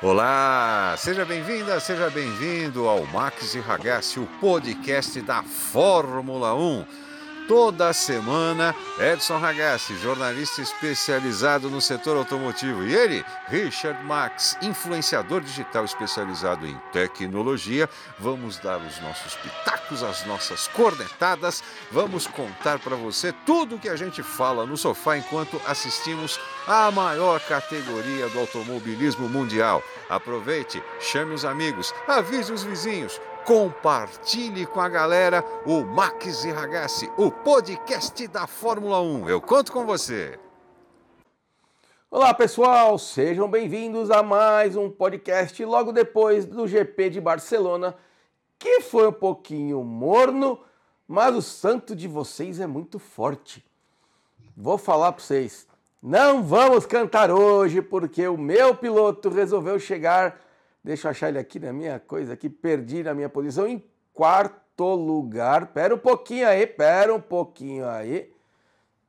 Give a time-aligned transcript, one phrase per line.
[0.00, 6.84] Olá, seja bem-vinda, seja bem-vindo ao Max e Ragazzi, o podcast da Fórmula 1
[7.48, 8.74] toda semana.
[9.00, 12.84] Edson Ragazzi, jornalista especializado no setor automotivo.
[12.84, 17.88] E ele, Richard Max, influenciador digital especializado em tecnologia.
[18.18, 21.64] Vamos dar os nossos pitacos, as nossas cornetadas.
[21.90, 26.90] Vamos contar para você tudo o que a gente fala no sofá enquanto assistimos a
[26.90, 29.82] maior categoria do automobilismo mundial.
[30.10, 37.10] Aproveite, chame os amigos, avise os vizinhos compartilhe com a galera o Max e Ragazzi,
[37.16, 39.26] o podcast da Fórmula 1.
[39.26, 40.38] Eu conto com você.
[42.10, 47.96] Olá pessoal, sejam bem-vindos a mais um podcast logo depois do GP de Barcelona,
[48.58, 50.60] que foi um pouquinho morno,
[51.08, 53.64] mas o santo de vocês é muito forte.
[54.54, 55.66] Vou falar para vocês,
[56.02, 60.38] não vamos cantar hoje porque o meu piloto resolveu chegar
[60.82, 64.94] Deixa eu achar ele aqui na minha coisa, aqui perdi na minha posição em quarto
[64.94, 65.68] lugar.
[65.68, 68.32] Pera um pouquinho aí, pera um pouquinho aí.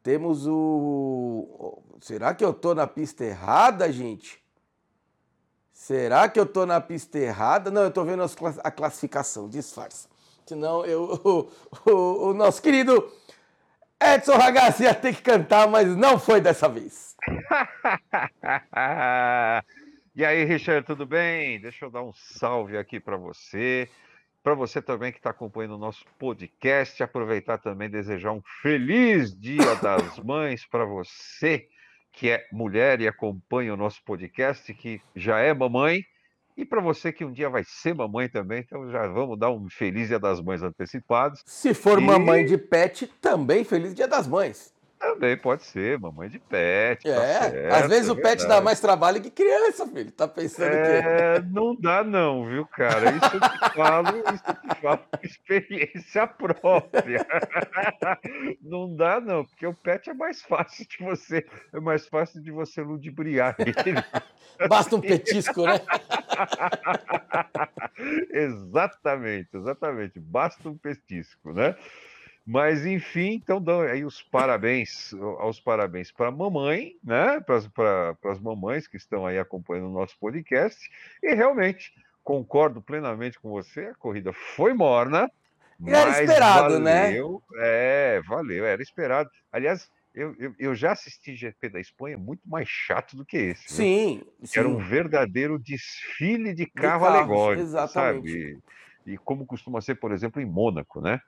[0.04, 1.82] Temos o.
[2.02, 4.42] Será que eu tô na pista errada, gente?
[5.72, 7.72] Será que eu tô na pista errada?
[7.72, 8.24] Não, eu tô vendo
[8.64, 10.10] a classificação, disfarça.
[10.46, 11.50] Senão eu, o,
[11.90, 13.10] o, o nosso querido
[14.02, 17.16] Edson Ragazzi ia ter que cantar, mas não foi dessa vez.
[20.20, 21.62] E aí, Richard, tudo bem?
[21.62, 23.88] Deixa eu dar um salve aqui para você.
[24.44, 29.34] Para você também que está acompanhando o nosso podcast, aproveitar também e desejar um feliz
[29.34, 31.70] Dia das Mães para você
[32.12, 36.04] que é mulher e acompanha o nosso podcast, que já é mamãe,
[36.58, 39.70] e para você que um dia vai ser mamãe também, então já vamos dar um
[39.70, 41.40] feliz Dia das Mães antecipado.
[41.46, 42.04] Se for e...
[42.04, 44.78] mamãe de pet, também feliz Dia das Mães.
[45.00, 47.04] Também pode ser, mamãe de pet.
[47.04, 50.12] Tá é, tá certo, às vezes é o pet dá mais trabalho que criança, filho.
[50.12, 51.48] Tá pensando é, que.
[51.48, 53.12] Não dá, não, viu, cara?
[53.12, 57.26] Isso eu te falo, isso eu te falo por experiência própria.
[58.62, 62.52] Não dá, não, porque o pet é mais fácil de você, é mais fácil de
[62.52, 64.04] você ludibriar ele.
[64.68, 65.80] Basta um petisco, né?
[68.32, 70.20] exatamente, exatamente.
[70.20, 71.76] Basta um petisco, né?
[72.46, 77.40] Mas, enfim, então dão aí os parabéns, aos parabéns para a mamãe, né?
[77.42, 80.90] Para as mamães que estão aí acompanhando o nosso podcast.
[81.22, 85.30] E realmente, concordo plenamente com você, a corrida foi morna.
[85.86, 87.06] Era esperado, né?
[87.06, 87.60] valeu, né?
[87.62, 89.30] É, valeu, era esperado.
[89.52, 93.72] Aliás, eu, eu, eu, já assisti GP da Espanha muito mais chato do que esse.
[93.72, 94.60] Sim, sim.
[94.60, 98.32] Era um verdadeiro desfile de carro de alegórico, exatamente.
[98.32, 98.62] sabe?
[99.06, 101.22] E, e como costuma ser, por exemplo, em Mônaco, né?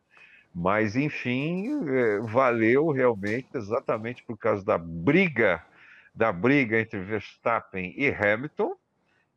[0.54, 5.66] Mas, enfim, é, valeu realmente, exatamente por causa da briga,
[6.14, 8.76] da briga entre Verstappen e Hamilton,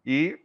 [0.04, 0.38] e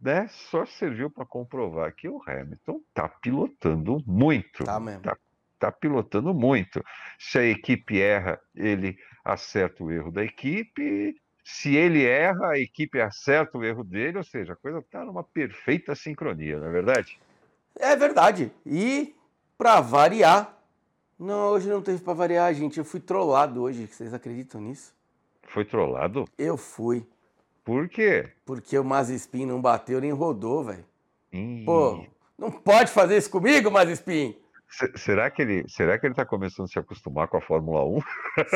[0.00, 4.64] né, só serviu para comprovar que o Hamilton está pilotando muito.
[4.64, 5.02] Tá mesmo.
[5.02, 5.16] Tá,
[5.58, 6.84] tá pilotando muito.
[7.18, 11.16] Se a equipe erra, ele acerta o erro da equipe.
[11.42, 15.22] Se ele erra, a equipe acerta o erro dele, ou seja, a coisa está numa
[15.22, 17.18] perfeita sincronia, não é verdade?
[17.78, 18.52] É verdade.
[18.66, 19.15] E
[19.56, 20.56] Pra variar.
[21.18, 22.78] Não, hoje não teve pra variar, gente.
[22.78, 23.86] Eu fui trollado hoje.
[23.86, 24.94] Vocês acreditam nisso?
[25.48, 26.26] Foi trollado?
[26.36, 27.06] Eu fui.
[27.64, 28.30] Por quê?
[28.44, 30.84] Porque o Mazespin não bateu nem rodou, velho.
[31.64, 32.04] Pô,
[32.38, 34.36] não pode fazer isso comigo, Mazespin.
[34.96, 38.00] Será que, ele, será que ele tá começando a se acostumar com a Fórmula 1?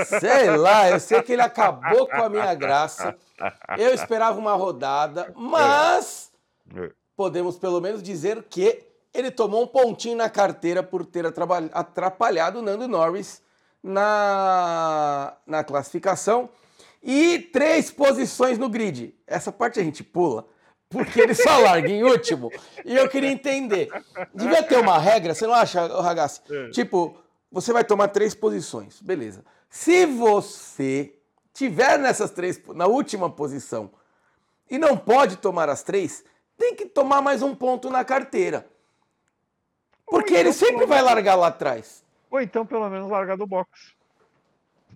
[0.20, 3.16] Sei lá, eu sei que ele acabou com a minha graça.
[3.78, 6.32] Eu esperava uma rodada, mas
[6.76, 6.90] é.
[7.16, 12.62] podemos pelo menos dizer que ele tomou um pontinho na carteira por ter atrapalhado o
[12.62, 13.42] Nando Norris
[13.82, 16.48] na, na classificação
[17.02, 19.14] e três posições no grid.
[19.26, 20.46] Essa parte a gente pula,
[20.88, 22.50] porque ele só larga em último.
[22.84, 23.88] E eu queria entender.
[24.34, 26.40] Devia ter uma regra, você não acha, Ragazzi?
[26.50, 26.70] É.
[26.70, 27.16] Tipo,
[27.50, 29.44] você vai tomar três posições, beleza.
[29.68, 31.14] Se você
[31.52, 33.90] tiver nessas três, na última posição,
[34.70, 36.24] e não pode tomar as três,
[36.56, 38.66] tem que tomar mais um ponto na carteira.
[40.10, 42.04] Porque então, ele sempre vai largar lá atrás.
[42.30, 43.94] Ou então, pelo menos, largar do box.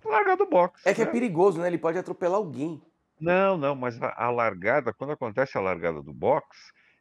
[0.03, 0.85] Largar do box.
[0.85, 1.11] É que é né?
[1.11, 1.67] perigoso, né?
[1.67, 2.81] Ele pode atropelar alguém.
[3.19, 6.45] Não, não, mas a, largada, quando acontece a largada do box,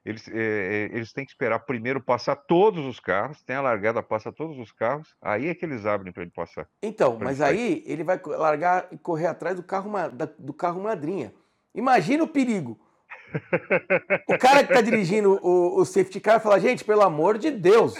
[0.04, 4.02] eles, é, é, eles têm que esperar primeiro passar todos os carros, tem a largada,
[4.02, 6.68] passa todos os carros, aí é que eles abrem para ele passar.
[6.82, 9.90] Então, mas aí ele vai largar e correr atrás do carro,
[10.38, 11.34] do carro madrinha.
[11.74, 12.78] Imagina o perigo.
[14.28, 17.94] O cara que tá dirigindo o, o safety car fala, gente, pelo amor de Deus,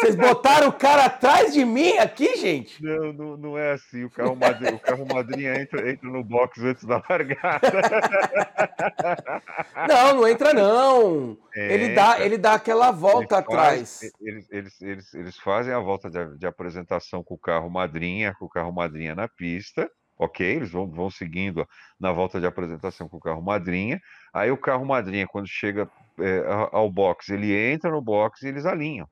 [0.00, 2.82] vocês botaram o cara atrás de mim aqui, gente?
[2.82, 4.04] Não, não, não é assim.
[4.04, 7.72] O carro, madrinha, o carro madrinha entra, entra no box antes da largada.
[9.88, 11.38] não entra, não.
[11.54, 14.00] É, ele, dá, ele dá aquela volta eles atrás.
[14.00, 18.34] Faz, eles, eles, eles, eles fazem a volta de, de, apresentação com o carro madrinha,
[18.38, 19.90] com o carro madrinha na pista.
[20.18, 21.66] Ok, eles vão, vão seguindo
[22.00, 24.00] na volta de apresentação com o carro madrinha.
[24.32, 26.42] Aí o carro madrinha, quando chega é,
[26.72, 29.08] ao box, ele entra no box e eles alinham.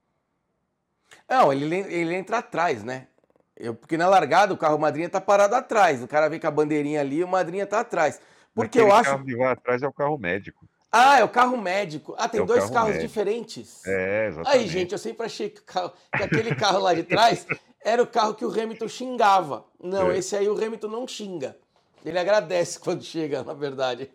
[1.29, 3.07] Não, ele, ele entra atrás, né?
[3.57, 6.03] Eu, porque na largada o carro madrinha tá parado atrás.
[6.03, 8.21] O cara vem com a bandeirinha ali e o madrinha tá atrás.
[8.55, 9.11] Porque Aquele eu acho.
[9.11, 10.67] O carro que vai atrás é o carro médico.
[10.91, 12.15] Ah, é o carro médico.
[12.17, 13.09] Ah, tem é dois carro carros médico.
[13.09, 13.85] diferentes.
[13.85, 14.63] É, exatamente.
[14.63, 17.47] Aí, gente, eu sempre achei que, carro, que aquele carro lá de trás
[17.85, 19.65] era o carro que o Hamilton xingava.
[19.81, 20.19] Não, é.
[20.19, 21.57] esse aí o Hamilton não xinga.
[22.05, 24.11] Ele agradece quando chega, na verdade.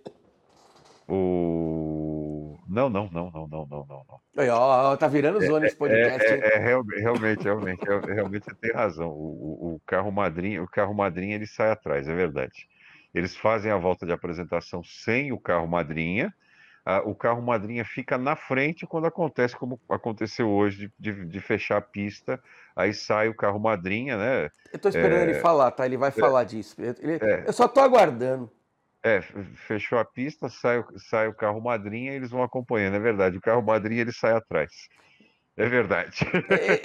[1.08, 2.58] O...
[2.68, 4.20] Não, não, não, não, não, não, não.
[4.38, 6.28] Aí, ó, tá virando zona esse é, podcast.
[6.28, 9.10] É, é, é, realmente, realmente, realmente você tem razão.
[9.10, 12.68] O, o, carro madrinha, o carro madrinha ele sai atrás, é verdade.
[13.14, 16.34] Eles fazem a volta de apresentação sem o carro madrinha.
[17.06, 21.78] O carro madrinha fica na frente quando acontece como aconteceu hoje de, de, de fechar
[21.78, 22.42] a pista.
[22.76, 24.50] Aí sai o carro madrinha, né?
[24.72, 25.86] Eu tô esperando ele falar, tá?
[25.86, 26.76] Ele vai falar disso.
[26.80, 28.52] Ele, eu só tô aguardando.
[29.02, 33.38] É, fechou a pista, sai, sai o carro madrinha e eles vão acompanhando, é verdade.
[33.38, 34.72] O carro madrinha ele sai atrás.
[35.60, 36.26] É verdade.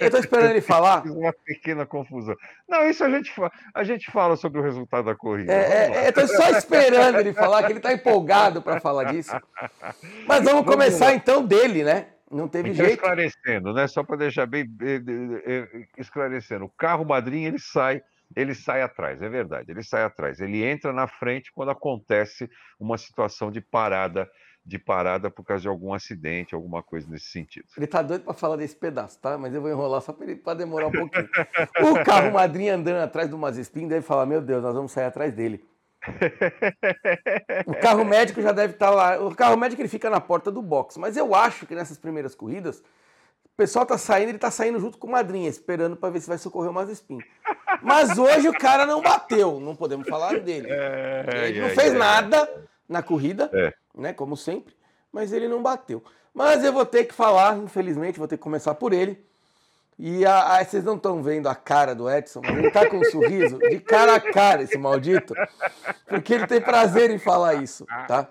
[0.00, 1.06] Eu tô esperando ele falar.
[1.06, 2.34] Uma pequena confusão.
[2.68, 3.32] Não, isso a gente,
[3.72, 5.52] a gente fala sobre o resultado da corrida.
[5.52, 9.30] É, é, eu tô só esperando ele falar, que ele tá empolgado para falar disso.
[10.26, 11.14] Mas vamos, vamos começar lá.
[11.14, 12.08] então dele, né?
[12.28, 12.98] Não teve então, jeito.
[12.98, 13.86] Esclarecendo, né?
[13.86, 14.66] Só para deixar bem
[15.96, 16.64] esclarecendo.
[16.64, 18.02] O carro madrinha ele sai
[18.34, 20.40] ele sai atrás, é verdade, ele sai atrás.
[20.40, 22.50] Ele entra na frente quando acontece
[22.80, 24.28] uma situação de parada,
[24.64, 27.66] de parada por causa de algum acidente, alguma coisa nesse sentido.
[27.76, 29.36] Ele tá doido para falar desse pedaço, tá?
[29.36, 31.28] Mas eu vou enrolar só para demorar um pouquinho.
[31.92, 35.34] o carro madrinha andando atrás do Mazespin deve falar: Meu Deus, nós vamos sair atrás
[35.34, 35.62] dele.
[37.66, 39.20] o carro médico já deve estar tá lá.
[39.22, 42.34] O carro médico ele fica na porta do box, mas eu acho que nessas primeiras
[42.34, 42.82] corridas
[43.44, 46.28] o pessoal tá saindo, ele tá saindo junto com o Madrinha, esperando para ver se
[46.28, 47.18] vai socorrer o Mazespin.
[47.82, 50.68] Mas hoje o cara não bateu, não podemos falar dele.
[50.70, 53.72] É, ele não fez é, nada na corrida, é.
[53.94, 54.12] né?
[54.12, 54.74] Como sempre,
[55.12, 56.02] mas ele não bateu.
[56.32, 59.24] Mas eu vou ter que falar, infelizmente, vou ter que começar por ele.
[59.96, 62.98] E a, a, vocês não estão vendo a cara do Edson, mas ele tá com
[62.98, 65.32] um sorriso de cara a cara, esse maldito,
[66.08, 68.28] porque ele tem prazer em falar isso, tá?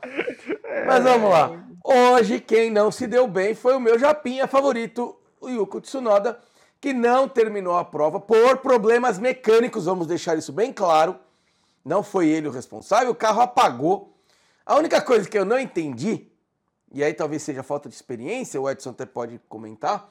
[0.85, 1.63] Mas vamos lá.
[1.81, 6.37] Hoje, quem não se deu bem foi o meu japinha favorito, o Yuko Tsunoda,
[6.81, 11.17] que não terminou a prova por problemas mecânicos, vamos deixar isso bem claro.
[11.83, 14.12] Não foi ele o responsável, o carro apagou.
[14.65, 16.31] A única coisa que eu não entendi,
[16.91, 20.09] e aí talvez seja falta de experiência, o Edson até pode comentar,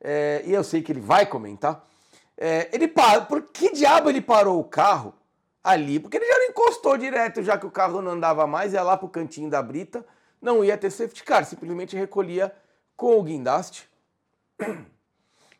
[0.00, 1.88] é, e eu sei que ele vai comentar,
[2.36, 5.14] é, ele parou, por que diabo ele parou o carro
[5.62, 5.98] ali?
[5.98, 8.96] Porque ele já não encostou direto, já que o carro não andava mais, ia lá
[8.96, 10.04] pro cantinho da brita,
[10.40, 12.54] não ia ter safety car, simplesmente recolhia
[12.96, 13.88] com o guindaste.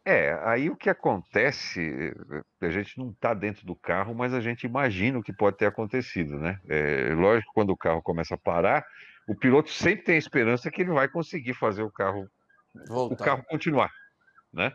[0.07, 2.13] É, aí o que acontece,
[2.61, 5.65] a gente não está dentro do carro, mas a gente imagina o que pode ter
[5.65, 6.61] acontecido, né?
[6.69, 8.85] É, lógico que quando o carro começa a parar,
[9.27, 12.29] o piloto sempre tem a esperança que ele vai conseguir fazer o carro,
[12.87, 13.15] Voltar.
[13.15, 13.91] o carro continuar,
[14.53, 14.75] né?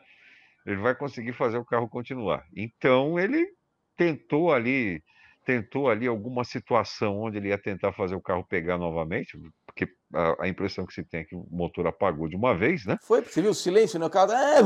[0.66, 2.44] Ele vai conseguir fazer o carro continuar.
[2.56, 3.48] Então ele
[3.96, 5.04] tentou ali
[5.46, 9.36] tentou ali alguma situação onde ele ia tentar fazer o carro pegar novamente,
[9.66, 12.86] porque a, a impressão que se tem é que o motor apagou de uma vez,
[12.86, 12.98] né?
[13.02, 14.32] Foi, você viu o silêncio no carro?
[14.32, 14.62] É,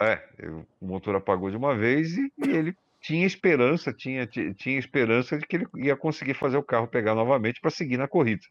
[0.00, 0.22] é
[0.80, 5.46] o motor apagou de uma vez e, e ele tinha esperança, tinha, tinha esperança de
[5.46, 8.42] que ele ia conseguir fazer o carro pegar novamente para seguir na corrida,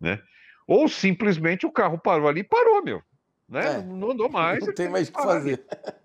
[0.00, 0.20] né?
[0.66, 3.02] Ou simplesmente o carro parou ali e parou, meu.
[3.48, 3.76] Né?
[3.76, 4.64] É, não andou mais.
[4.64, 5.64] Não tem mais o que fazer.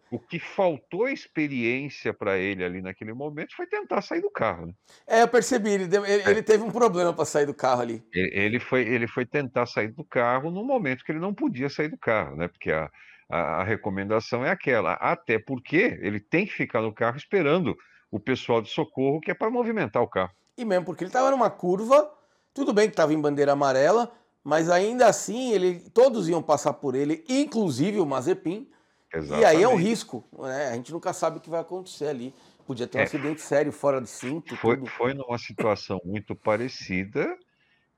[0.09, 4.67] O que faltou experiência para ele ali naquele momento foi tentar sair do carro.
[4.67, 4.73] Né?
[5.05, 6.29] É, eu percebi, ele, deu, ele, é.
[6.29, 8.03] ele teve um problema para sair do carro ali.
[8.13, 11.89] Ele foi, ele foi tentar sair do carro no momento que ele não podia sair
[11.89, 12.47] do carro, né?
[12.47, 12.89] Porque a,
[13.29, 14.93] a, a recomendação é aquela.
[14.93, 17.75] Até porque ele tem que ficar no carro esperando
[18.11, 20.31] o pessoal de socorro, que é para movimentar o carro.
[20.57, 22.09] E mesmo porque ele estava numa curva,
[22.53, 24.11] tudo bem que estava em bandeira amarela,
[24.43, 28.67] mas ainda assim ele, todos iam passar por ele, inclusive o Mazepin
[29.13, 29.41] Exatamente.
[29.41, 30.67] E aí é um risco, né?
[30.67, 32.33] A gente nunca sabe o que vai acontecer ali.
[32.65, 33.03] Podia ter um é.
[33.05, 34.55] acidente sério fora de cinto.
[34.57, 34.89] Foi, tudo.
[34.89, 37.37] foi numa situação muito parecida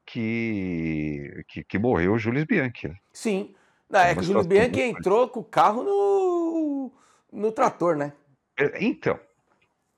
[0.06, 2.90] que, que, que morreu o Jules Bianchi.
[2.90, 2.96] Né?
[3.12, 3.56] Sim.
[3.90, 6.92] Não, é que o Jules Bianchi entrou com o carro no,
[7.32, 8.14] no trator, né?
[8.58, 9.20] É, então,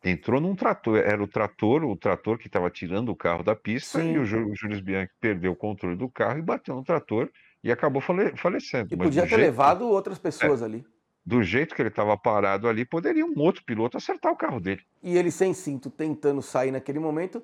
[0.03, 3.99] entrou num trator, era o trator, o trator que estava tirando o carro da pista,
[3.99, 4.13] Sim.
[4.13, 7.29] e o, o Jules Bianchi perdeu o controle do carro e bateu no trator
[7.63, 8.93] e acabou fale, falecendo.
[8.93, 9.41] E podia ter jeito...
[9.41, 10.65] levado outras pessoas é.
[10.65, 10.85] ali
[11.25, 14.81] do jeito que ele estava parado ali, poderia um outro piloto acertar o carro dele.
[15.03, 17.43] E ele sem cinto, tentando sair naquele momento,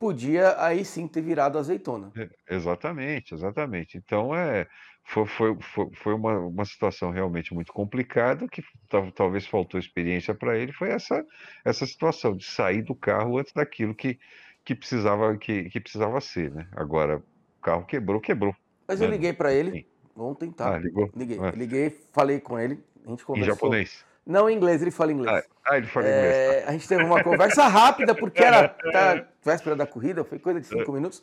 [0.00, 2.12] podia aí sim ter virado azeitona.
[2.16, 3.96] É, exatamente, exatamente.
[3.96, 4.66] Então é,
[5.06, 10.34] foi, foi, foi, foi uma, uma situação realmente muito complicada, que tal- talvez faltou experiência
[10.34, 11.24] para ele, foi essa,
[11.64, 14.18] essa situação de sair do carro antes daquilo que,
[14.64, 16.68] que precisava que, que precisava ser, né?
[16.72, 17.24] Agora, o
[17.62, 18.54] carro quebrou, quebrou.
[18.86, 19.10] Mas eu né?
[19.10, 19.84] liguei para ele Sim.
[20.16, 20.78] ontem, Ah, tá?
[20.78, 21.10] ligou?
[21.14, 23.42] Liguei, Ah, liguei, falei com ele, a gente em conversou.
[23.42, 24.04] japonês.
[24.26, 25.44] Não em inglês, ele fala inglês.
[25.64, 26.34] Ah, ah, ele fala inglês.
[26.36, 26.52] tá.
[26.54, 30.60] É, a gente teve uma conversa rápida, porque era tá, véspera da corrida, foi coisa
[30.60, 30.78] de É.
[30.78, 31.22] cinco minutos.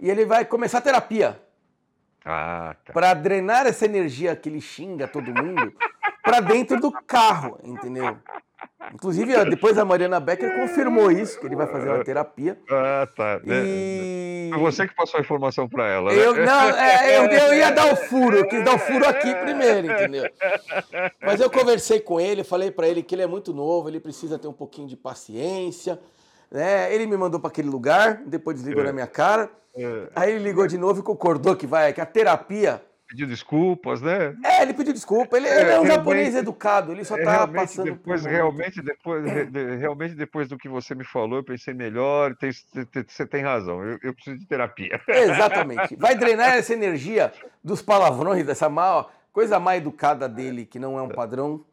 [0.00, 1.40] E ele vai começar a terapia
[2.24, 2.92] Ah, tá.
[2.92, 5.72] para drenar essa energia que ele xinga todo mundo
[6.22, 8.16] para dentro do carro, entendeu?
[8.94, 12.58] Inclusive, depois a Mariana Becker confirmou isso, que ele vai fazer uma terapia.
[12.70, 13.40] Ah, tá.
[13.44, 13.62] né?
[13.66, 14.50] E.
[14.50, 16.18] Foi você que passou a informação para ela, né?
[16.26, 19.34] Eu, não, é, eu, eu ia dar o furo, eu quis dar o furo aqui
[19.34, 20.24] primeiro, entendeu?
[21.20, 24.38] Mas eu conversei com ele, falei pra ele que ele é muito novo, ele precisa
[24.38, 26.00] ter um pouquinho de paciência,
[26.50, 26.92] né?
[26.94, 28.86] Ele me mandou pra aquele lugar, depois desligou É.
[28.86, 29.50] na minha cara.
[29.76, 32.82] É, Aí ele ligou de novo e concordou que vai, que a terapia.
[33.08, 34.36] Pediu desculpas, né?
[34.44, 37.54] É, ele pediu desculpa, ele, ele é um japonês educado, ele só É, tá realmente,
[37.56, 38.36] passando por depois, momento.
[38.36, 42.84] realmente, depois, de- realmente, depois do que você me falou, eu pensei melhor, tem- te-
[42.84, 45.00] te- você tem razão, eu, eu preciso de terapia.
[45.08, 45.96] Exatamente.
[45.96, 47.32] Vai drenar essa energia
[47.64, 51.64] dos palavrões, dessa mal, coisa mal educada dele, que não é um padrão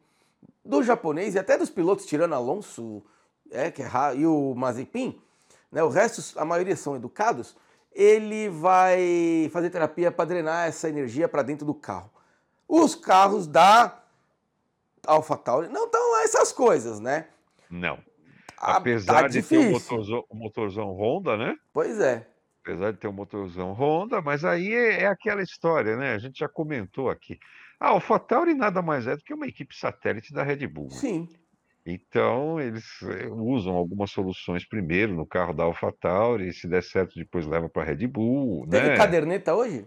[0.64, 3.04] do japonês e até dos pilotos, tirando Alonso
[3.52, 5.20] é, que é, e o Mazepin,
[5.70, 7.56] né, o resto, a maioria são educados,
[7.96, 12.10] ele vai fazer terapia para drenar essa energia para dentro do carro.
[12.68, 14.02] Os carros da
[15.06, 17.28] AlphaTauri não estão essas coisas, né?
[17.70, 17.98] Não.
[18.58, 21.56] Ah, Apesar tá de ter um motorzão, um motorzão Honda, né?
[21.72, 22.28] Pois é.
[22.62, 26.14] Apesar de ter um motorzão Honda, mas aí é, é aquela história, né?
[26.14, 27.38] A gente já comentou aqui.
[27.80, 30.88] A AlphaTauri nada mais é do que uma equipe satélite da Red Bull.
[30.88, 30.96] né?
[31.88, 37.46] Então, eles eh, usam algumas soluções primeiro no carro da AlphaTauri, se der certo, depois
[37.46, 38.96] leva para a Red Bull, Teve né?
[38.96, 39.86] caderneta hoje?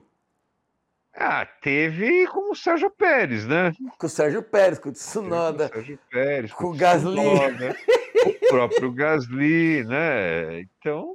[1.13, 3.73] Ah, teve com o Sérgio Pérez, né?
[3.97, 5.67] Com o Sérgio Pérez, com o Teve com o Tsunoda.
[5.67, 7.15] Sérgio Pérez, com o o Gasly.
[7.15, 7.75] Tsunoda,
[8.25, 10.61] o próprio Gasly, né?
[10.61, 11.13] Então,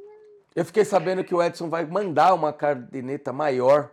[0.54, 3.90] Eu fiquei sabendo que o Edson vai mandar uma caderneta maior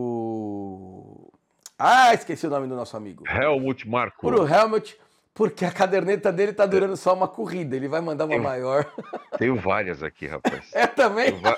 [0.00, 1.32] pro.
[1.78, 3.24] Ah, esqueci o nome do nosso amigo.
[3.26, 4.28] Helmut Marko.
[4.28, 4.96] Pro Helmut,
[5.40, 7.74] porque a caderneta dele tá durando só uma corrida.
[7.74, 8.84] Ele vai mandar uma Eu- maior.
[9.38, 10.68] Tenho várias aqui, rapaz.
[10.74, 11.32] É também?
[11.32, 11.56] Tenho,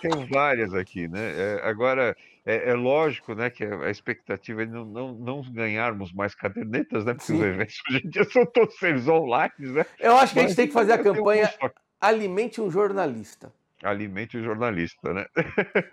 [0.00, 1.32] tenho várias aqui, né?
[1.36, 6.32] É, agora, é, é lógico, né, que a expectativa é não, não, não ganharmos mais
[6.32, 7.12] cadernetas, né?
[7.12, 7.38] Porque Sim.
[7.38, 9.84] os eventos hoje em dia são todos eles online, né?
[9.98, 11.68] Eu acho que a gente Mas tem que fazer a tenho campanha um.
[12.00, 13.52] Alimente um jornalista.
[13.82, 15.26] Alimente o jornalista, né?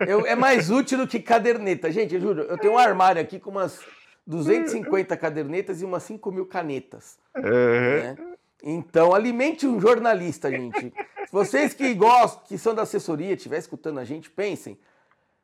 [0.06, 1.90] Eu- é mais útil do que caderneta.
[1.90, 3.80] Gente, eu juro, eu tenho um armário aqui com umas
[4.26, 7.18] 250 cadernetas e umas 5 mil canetas.
[7.34, 8.16] É, né?
[8.62, 10.92] Então, alimente um jornalista, gente.
[11.30, 14.78] Vocês que gostam, que são da assessoria, estiver escutando a gente, pensem.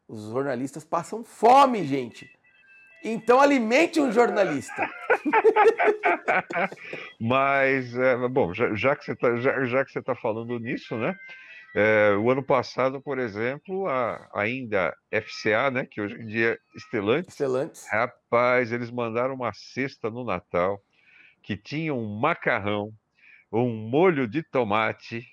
[0.06, 2.30] Os jornalistas passam fome, gente.
[3.02, 4.88] Então, alimente um jornalista.
[7.20, 10.97] Mas, é, bom, já, já que você está já, já que você tá falando nisso,
[10.97, 11.16] né?
[11.80, 15.87] É, o ano passado, por exemplo, a, ainda FCA, né?
[15.87, 17.87] Que hoje em dia é Stellantis, Excelentes.
[17.88, 20.82] Rapaz, eles mandaram uma cesta no Natal
[21.42, 22.92] que tinha um macarrão,
[23.52, 25.25] um molho de tomate.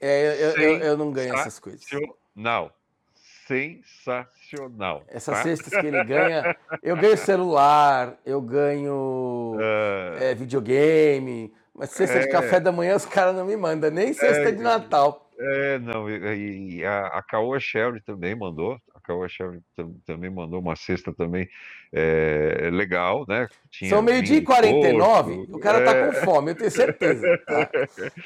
[0.00, 1.82] É, eu, eu- eu não ganho essas coisas.
[1.84, 2.74] Sensacional.
[3.46, 5.04] Sensacional.
[5.08, 5.42] Essas tá?
[5.42, 12.26] cestas que ele ganha, eu ganho celular, eu ganho Ah, é, videogame, mas cesta de
[12.26, 12.30] É.
[12.30, 15.25] café da manhã os caras não me mandam, nem cesta de Natal.
[15.38, 17.58] É, não, e, e a, a Caoa
[18.04, 18.78] também mandou.
[18.94, 19.26] A Caoa
[19.76, 21.48] tam- também mandou uma cesta também
[21.92, 23.46] é, legal, né?
[23.70, 26.06] Tinha São meio-dia e vinho de 49, porco, o cara tá é.
[26.06, 27.38] com fome, eu tenho certeza.
[27.46, 27.70] tá?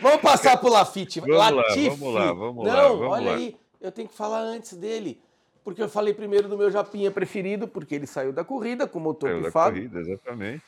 [0.01, 1.21] Vamos passar pro Lafite.
[1.21, 1.89] Vamos lá, Latifi.
[1.91, 3.37] vamos lá, vamos lá, Não, olha lá.
[3.37, 5.21] aí, eu tenho que falar antes dele.
[5.65, 9.03] Porque eu falei primeiro do meu Japinha preferido, porque ele saiu da corrida com o
[9.03, 9.75] motor Saiu da pifado.
[9.75, 10.63] corrida, exatamente.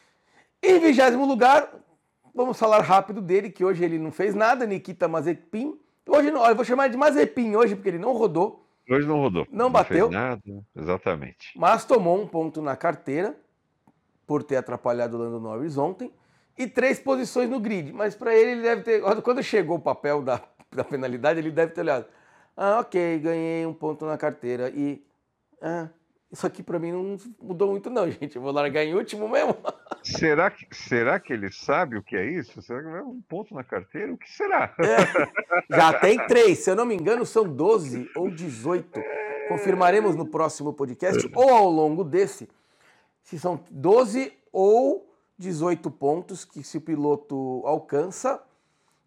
[0.62, 1.72] Em vigésimo lugar,
[2.34, 5.78] vamos falar rápido dele, que hoje ele não fez nada, Nikita Mazepin.
[6.06, 9.20] Hoje não, olha, eu vou chamar de Mazepin hoje, porque ele não rodou, Hoje não
[9.20, 9.46] rodou.
[9.50, 10.10] Não fez bateu?
[10.10, 10.42] nada,
[10.76, 11.56] exatamente.
[11.56, 13.36] mas tomou um ponto na carteira,
[14.26, 16.12] por ter atrapalhado o Lando Norris ontem,
[16.58, 17.92] e três posições no grid.
[17.92, 19.02] Mas para ele, ele deve ter.
[19.22, 22.06] Quando chegou o papel da, da penalidade, ele deve ter olhado.
[22.56, 25.02] Ah, ok, ganhei um ponto na carteira e.
[25.60, 25.88] Ah,
[26.32, 28.36] isso aqui para mim não mudou muito, não, gente.
[28.36, 29.54] Eu vou largar em último mesmo.
[30.02, 32.60] Será que, será que ele sabe o que é isso?
[32.62, 34.12] Será que é um ponto na carteira?
[34.12, 34.74] O que será?
[35.70, 39.00] Já tem três, se eu não me engano, são 12 ou 18.
[39.48, 42.48] Confirmaremos no próximo podcast ou ao longo desse
[43.22, 48.42] se são 12 ou 18 pontos que se o piloto alcança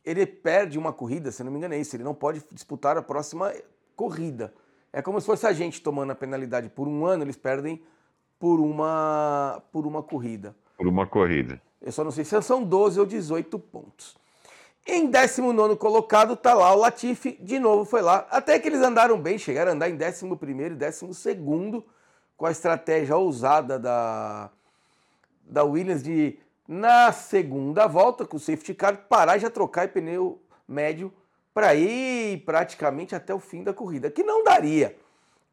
[0.05, 3.01] ele perde uma corrida, se não me engano é isso, ele não pode disputar a
[3.01, 3.51] próxima
[3.95, 4.53] corrida.
[4.95, 7.83] É como se fosse a gente tomando a penalidade por um ano, eles perdem
[8.39, 10.55] por uma, por uma corrida.
[10.77, 11.61] Por uma corrida.
[11.81, 14.15] Eu só não sei se são 12 ou 18 pontos.
[14.87, 18.25] Em 19 colocado tá lá o Latifi, de novo foi lá.
[18.31, 20.25] Até que eles andaram bem, chegaram a andar em 11
[21.29, 21.83] e 12
[22.37, 24.49] com a estratégia ousada da,
[25.41, 30.41] da Williams de, na segunda volta, com o safety car, parar e já trocar pneu
[30.65, 31.11] médio
[31.55, 34.93] para ir praticamente até o fim da corrida, que não daria.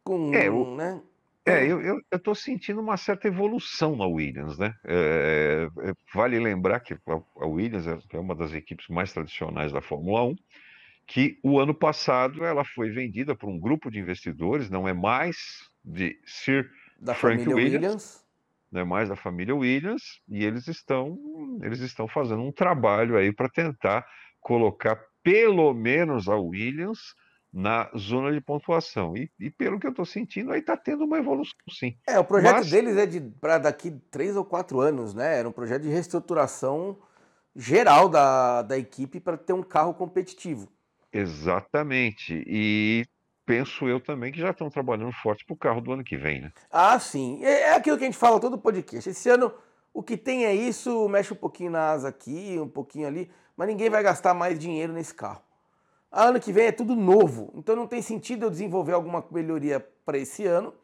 [0.02, 1.00] Com, é, o, né?
[1.46, 4.74] É, eu, eu, eu tô sentindo uma certa evolução na Williams, né?
[4.84, 9.70] É, é, é vale lembrar que a Williams é, é uma das equipes mais tradicionais
[9.70, 10.36] da Fórmula 1,
[11.06, 15.70] que o ano passado ela foi vendida por um grupo de investidores, não é mais
[15.84, 16.68] de Sir
[16.98, 18.24] da Frank Williams, Williams,
[18.72, 21.16] não é mais da família Williams, e eles estão
[21.62, 24.04] eles estão fazendo um trabalho aí para tentar
[24.40, 27.14] colocar pelo menos a Williams
[27.52, 29.16] na zona de pontuação.
[29.16, 31.96] E, e pelo que eu estou sentindo, aí está tendo uma evolução, sim.
[32.06, 32.70] É, o projeto Mas...
[32.70, 33.06] deles é
[33.40, 35.38] para daqui três ou quatro anos, né?
[35.38, 36.98] Era um projeto de reestruturação
[37.54, 40.68] geral da, da equipe para ter um carro competitivo.
[41.12, 42.42] Exatamente.
[42.46, 43.04] E
[43.44, 46.40] penso eu também que já estão trabalhando forte para o carro do ano que vem,
[46.40, 46.52] né?
[46.70, 47.44] Ah, sim.
[47.44, 49.10] É, é aquilo que a gente fala todo podcast.
[49.10, 49.52] Esse ano
[49.92, 53.68] o que tem é isso, mexe um pouquinho na asa aqui, um pouquinho ali, mas
[53.68, 55.42] ninguém vai gastar mais dinheiro nesse carro.
[56.10, 60.18] Ano que vem é tudo novo, então não tem sentido eu desenvolver alguma melhoria para
[60.18, 60.74] esse ano,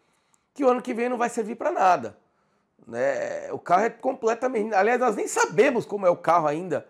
[0.54, 2.16] que o ano que vem não vai servir para nada.
[2.86, 3.52] Né?
[3.52, 4.74] O carro é completamente.
[4.74, 6.86] Aliás, nós nem sabemos como é o carro ainda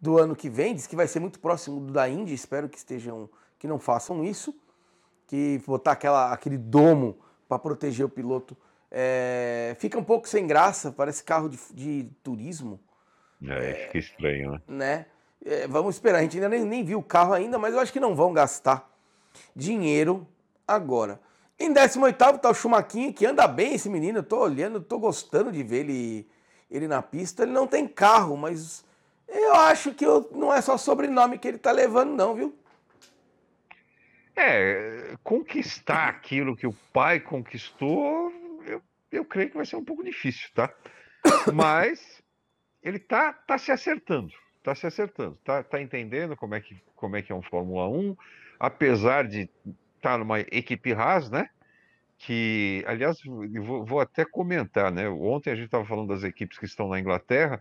[0.00, 2.76] do ano que vem, diz que vai ser muito próximo do da Indy, espero que
[2.76, 4.54] estejam, que não façam isso,
[5.26, 8.56] que botar aquela, aquele domo para proteger o piloto.
[8.90, 12.80] É, fica um pouco sem graça, parece carro de, de turismo.
[13.48, 14.60] É, fica estranho, né?
[14.68, 15.06] né?
[15.44, 17.92] É, vamos esperar, a gente ainda nem, nem viu o carro ainda, mas eu acho
[17.92, 18.88] que não vão gastar
[19.54, 20.26] dinheiro
[20.66, 21.20] agora.
[21.58, 25.52] Em 18 tá o Chumaquinho, que anda bem esse menino, eu tô olhando, tô gostando
[25.52, 26.28] de ver ele,
[26.70, 27.42] ele na pista.
[27.42, 28.84] Ele não tem carro, mas
[29.28, 32.54] eu acho que eu, não é só sobrenome que ele tá levando, não, viu?
[34.34, 38.32] É, conquistar aquilo que o pai conquistou,
[38.66, 40.72] eu, eu creio que vai ser um pouco difícil, tá?
[41.52, 42.21] Mas
[42.82, 47.16] ele tá, tá se acertando está se acertando, está tá entendendo como é, que, como
[47.16, 48.16] é que é um Fórmula 1,
[48.58, 51.50] apesar de estar tá numa equipe Haas, né?
[52.16, 55.08] Que, aliás, vou, vou até comentar, né?
[55.08, 57.60] Ontem a gente estava falando das equipes que estão na Inglaterra.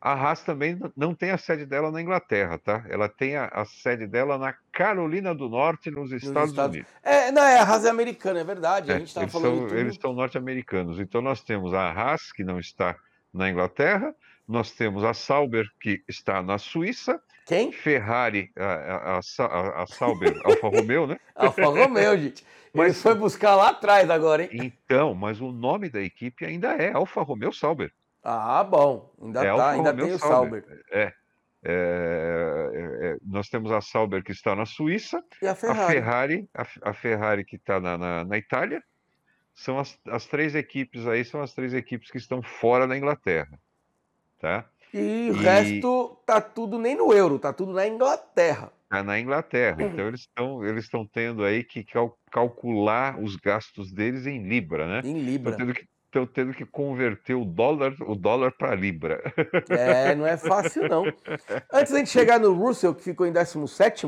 [0.00, 2.86] A Haas também não tem a sede dela na Inglaterra, tá?
[2.88, 6.76] Ela tem a, a sede dela na Carolina do Norte, nos Estados, Estados...
[6.76, 6.90] Unidos.
[7.02, 8.90] É, não, é, a Haas é americana, é verdade.
[8.90, 9.68] É, a gente estava falando.
[9.68, 9.76] São.
[9.76, 10.98] Eles são norte-americanos.
[11.00, 12.96] Então nós temos a Haas, que não está
[13.34, 14.14] na Inglaterra,
[14.48, 17.20] nós temos a Sauber, que está na Suíça.
[17.44, 17.70] Quem?
[17.70, 21.18] Ferrari, a, a, a, a Sauber, Alfa Romeo, né?
[21.34, 22.44] Alfa Romeo, gente.
[22.72, 24.50] Mas Ele foi buscar lá atrás agora, hein?
[24.52, 27.92] Então, mas o nome da equipe ainda é Alfa Romeo Sauber.
[28.22, 29.12] Ah, bom.
[29.22, 30.64] Ainda, é tá, ainda tem o Sauber.
[30.90, 31.12] É.
[31.64, 35.88] É, é, é, nós temos a Sauber que está na Suíça, e a Ferrari, a
[35.90, 36.48] Ferrari,
[36.82, 38.80] a Ferrari que está na, na, na, Itália.
[39.52, 43.58] São as, as três equipes aí, são as três equipes que estão fora da Inglaterra
[44.38, 44.64] tá?
[44.92, 48.72] E o resto tá tudo nem no euro, tá tudo na Inglaterra.
[48.88, 49.82] Tá na Inglaterra.
[49.82, 54.86] Então eles estão eles estão tendo aí que cal calcular os gastos deles em libra,
[54.86, 55.02] né?
[55.04, 55.52] Em libra.
[55.52, 59.20] Estão tendo que, estão tendo que converter o dólar o dólar para libra.
[59.68, 61.04] É, não é fácil não.
[61.70, 64.06] Antes da gente chegar no Russell, que ficou em 17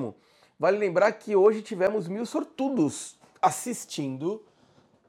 [0.58, 4.42] vale lembrar que hoje tivemos mil sortudos assistindo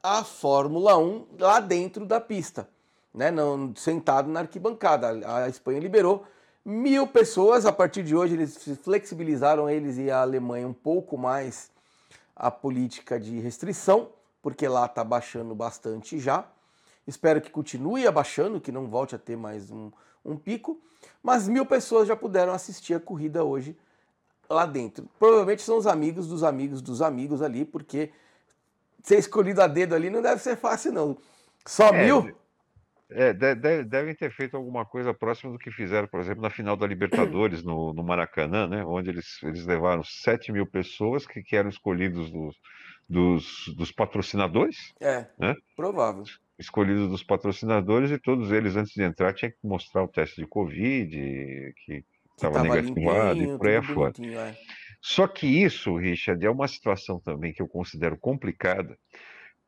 [0.02, 2.68] a Fórmula 1 lá dentro da pista
[3.14, 5.20] né, não, sentado na arquibancada.
[5.26, 6.24] A, Espanha liberou
[6.64, 7.66] mil pessoas.
[7.66, 11.70] A partir de hoje, eles flexibilizaram eles e a Alemanha um pouco mais
[12.34, 14.08] a política de restrição,
[14.40, 16.46] porque lá está baixando bastante já.
[17.06, 19.90] Espero que continue abaixando, que não volte a ter mais um,
[20.24, 20.80] um pico.
[21.22, 23.76] Mas mil pessoas já puderam assistir a corrida hoje
[24.48, 25.08] lá dentro.
[25.18, 28.10] Provavelmente são os amigos dos amigos dos amigos ali, porque
[29.02, 31.16] ser escolhido a dedo ali não deve ser fácil, não.
[31.66, 32.34] Só é, mil?
[33.14, 36.50] É, de, de, devem ter feito alguma coisa próxima do que fizeram, por exemplo, na
[36.50, 38.84] final da Libertadores, no, no Maracanã, né?
[38.84, 42.56] Onde eles, eles levaram 7 mil pessoas que, que eram escolhidos dos,
[43.08, 44.92] dos, dos patrocinadores.
[45.00, 45.54] É, né?
[45.76, 46.24] provável.
[46.58, 50.46] Escolhidos dos patrocinadores e todos eles, antes de entrar, tinham que mostrar o teste de
[50.46, 52.04] Covid, que
[52.36, 54.12] estava negativado e por aí afora.
[54.20, 54.56] É.
[55.00, 58.96] Só que isso, Richard, é uma situação também que eu considero complicada,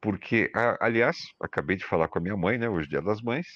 [0.04, 3.46] porque, aliás, acabei de falar com a minha mãe, né, hoje é dia das mães,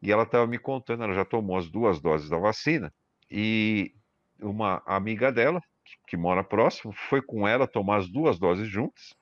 [0.00, 2.90] e ela estava me contando, ela já tomou as duas doses da vacina,
[3.30, 3.94] e
[4.40, 5.60] uma amiga dela,
[6.06, 9.12] que, mora próximo, foi com ela tomar as duas doses juntas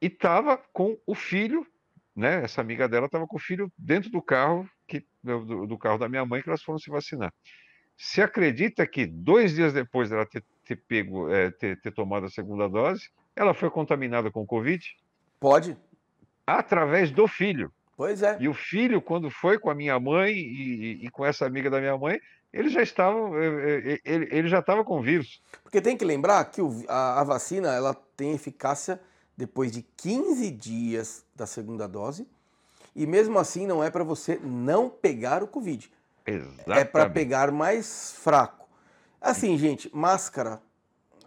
[0.00, 1.66] e estava com o filho,
[2.14, 2.44] né?
[2.44, 6.08] Essa amiga dela estava com o filho dentro do carro que, do, do, carro da
[6.08, 7.32] minha mãe que elas foram se vacinar.
[7.96, 12.30] Se acredita que dois dias depois dela ter, ter pego, é, ter, ter tomado a
[12.30, 14.84] segunda dose, ela foi contaminada com Covid?
[15.42, 15.76] Pode.
[16.46, 17.72] Através do filho.
[17.96, 18.36] Pois é.
[18.38, 21.80] E o filho, quando foi com a minha mãe e, e, com essa amiga da
[21.80, 22.20] minha mãe,
[22.52, 25.42] ele já estava, ele, ele já estava com vírus.
[25.64, 29.00] Porque tem que lembrar que o, a, a, vacina ela tem eficácia
[29.36, 32.24] depois de 15 dias da segunda dose
[32.94, 35.90] e mesmo assim não é para você não pegar o Covid.
[36.24, 36.80] Exatamente.
[36.80, 38.68] É para pegar mais fraco.
[39.20, 40.62] Assim, gente, máscara,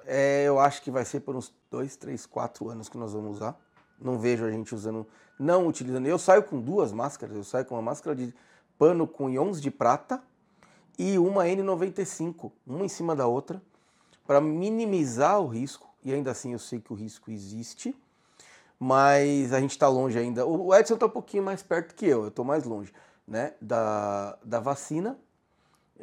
[0.06, 3.38] é, eu acho que vai ser por uns 2, 3, 4 anos que nós vamos
[3.38, 3.65] usar.
[4.00, 5.06] Não vejo a gente usando,
[5.40, 6.06] não utilizando.
[6.06, 8.34] Eu saio com duas máscaras, eu saio com uma máscara de
[8.78, 10.22] pano com íons de prata
[10.98, 13.62] e uma N95, uma em cima da outra,
[14.26, 15.90] para minimizar o risco.
[16.04, 17.96] E ainda assim eu sei que o risco existe,
[18.80, 20.46] mas a gente está longe ainda.
[20.46, 22.94] O Edson está um pouquinho mais perto que eu, eu estou mais longe
[23.28, 25.18] né, da, da vacina.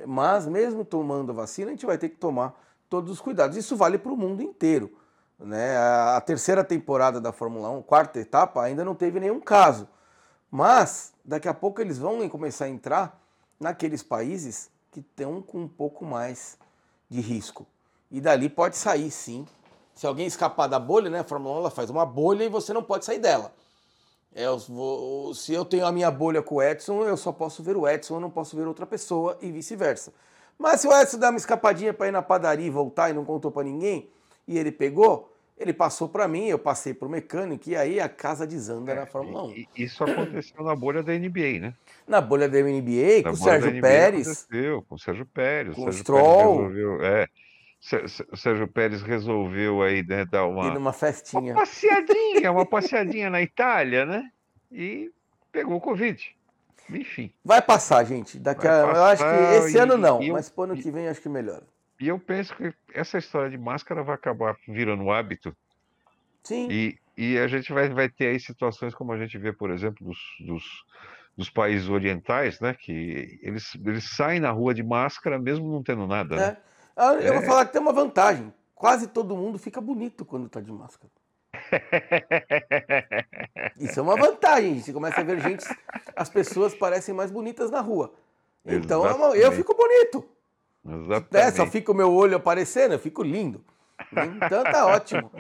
[0.07, 3.57] Mas mesmo tomando a vacina, a gente vai ter que tomar todos os cuidados.
[3.57, 4.93] Isso vale para o mundo inteiro.
[5.43, 5.77] Né?
[5.77, 9.89] A terceira temporada da Fórmula 1, quarta etapa, ainda não teve nenhum caso.
[10.51, 13.21] Mas daqui a pouco eles vão começar a entrar
[13.59, 16.57] naqueles países que estão com um pouco mais
[17.09, 17.67] de risco.
[18.11, 19.47] E dali pode sair sim.
[19.95, 21.21] Se alguém escapar da bolha, né?
[21.21, 23.53] A Fórmula 1 ela faz uma bolha e você não pode sair dela.
[24.35, 27.63] É, eu vou, se eu tenho a minha bolha com o Edson, eu só posso
[27.63, 30.13] ver o Edson, eu não posso ver outra pessoa e vice-versa.
[30.59, 33.25] Mas se o Edson dá uma escapadinha para ir na padaria e voltar e não
[33.25, 34.11] contou para ninguém,
[34.47, 35.32] e ele pegou,
[35.63, 38.95] ele passou para mim, eu passei para o mecânico, e aí a casa desanda é,
[38.97, 39.65] na Fórmula 1.
[39.77, 41.75] Isso aconteceu na bolha da NBA, né?
[42.07, 44.27] Na bolha da NBA, na com o Sérgio Pérez.
[44.27, 45.75] Aconteceu, com o Sérgio Pérez.
[45.75, 46.69] Com o Stroll.
[46.69, 47.29] Resolveu, é,
[48.31, 51.53] o Sérgio Pérez resolveu aí né, dar uma, Ir numa festinha.
[51.53, 54.31] uma passeadinha, uma passeadinha na Itália, né?
[54.71, 55.11] E
[55.51, 56.37] pegou o Covid.
[56.89, 57.33] Enfim.
[57.45, 58.39] Vai passar, gente.
[58.39, 61.09] Daqui a, passar, eu acho que esse e, ano não, mas pro ano que vem
[61.09, 61.65] acho que melhora.
[62.03, 65.57] E eu penso que essa história de máscara vai acabar virando um hábito.
[66.43, 66.67] Sim.
[66.69, 70.05] E, e a gente vai, vai ter aí situações como a gente vê, por exemplo,
[70.05, 70.65] dos, dos,
[71.37, 72.75] dos países orientais, né?
[72.75, 76.35] Que eles, eles saem na rua de máscara mesmo não tendo nada.
[76.35, 76.57] Né?
[76.97, 77.15] É.
[77.15, 77.29] Né?
[77.29, 77.47] Eu vou é.
[77.47, 78.53] falar que tem uma vantagem.
[78.75, 81.09] Quase todo mundo fica bonito quando tá de máscara.
[83.79, 84.81] Isso é uma vantagem.
[84.81, 85.65] Você começa a ver gente,
[86.17, 88.13] as pessoas parecem mais bonitas na rua.
[88.67, 89.41] Então Exatamente.
[89.41, 90.32] eu fico bonito.
[90.85, 91.37] Exatamente.
[91.37, 93.65] É, só fica o meu olho aparecendo, eu fico lindo.
[94.11, 95.31] Então tá ótimo.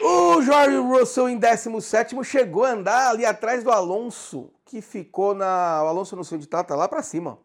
[0.00, 5.82] O George Russell em 17 chegou a andar ali atrás do Alonso, que ficou na.
[5.84, 7.38] O Alonso não sei onde tá, tá lá pra cima.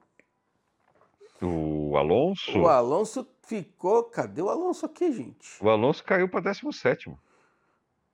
[1.41, 2.57] O Alonso?
[2.59, 4.03] O Alonso ficou.
[4.03, 5.63] Cadê o Alonso aqui, gente?
[5.63, 7.09] O Alonso caiu para 17.
[7.09, 7.17] O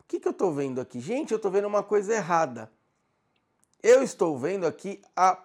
[0.07, 0.99] que, que eu tô vendo aqui?
[0.99, 2.71] Gente, eu tô vendo uma coisa errada.
[3.83, 5.37] Eu estou vendo aqui a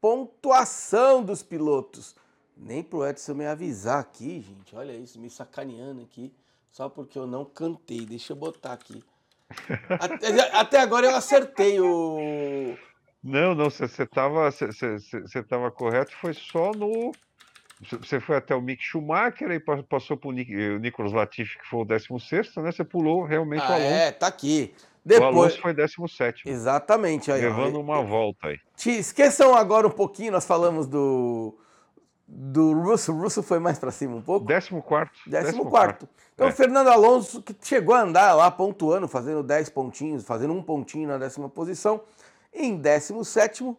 [0.00, 2.14] pontuação dos pilotos.
[2.62, 4.76] Nem pro Edson me avisar aqui, gente.
[4.76, 6.30] Olha isso, me sacaneando aqui.
[6.70, 8.04] Só porque eu não cantei.
[8.04, 9.02] Deixa eu botar aqui.
[9.98, 12.76] Até, até agora eu acertei o.
[13.20, 17.10] Não, não, você estava você tava correto, foi só no.
[17.82, 21.84] Você foi até o Mick Schumacher, aí passou para o Nicolas Latifi, que foi o
[21.84, 22.70] 16, né?
[22.70, 23.86] Você pulou realmente ah, o Alonso.
[23.86, 24.72] É, tá aqui.
[25.04, 25.34] Depois...
[25.34, 26.48] O Alonso foi 17.
[26.48, 27.32] Exatamente.
[27.32, 28.58] Aí, levando ó, uma volta aí.
[28.76, 31.58] Te esqueçam agora um pouquinho, nós falamos do,
[32.30, 33.12] do Russo.
[33.12, 34.46] O Russo foi mais para cima um pouco?
[35.26, 35.98] 14.
[35.98, 36.20] 14.
[36.34, 36.52] Então, é.
[36.52, 41.18] Fernando Alonso, que chegou a andar lá pontuando, fazendo 10 pontinhos, fazendo um pontinho na
[41.18, 42.02] décima posição,
[42.54, 43.76] em 17.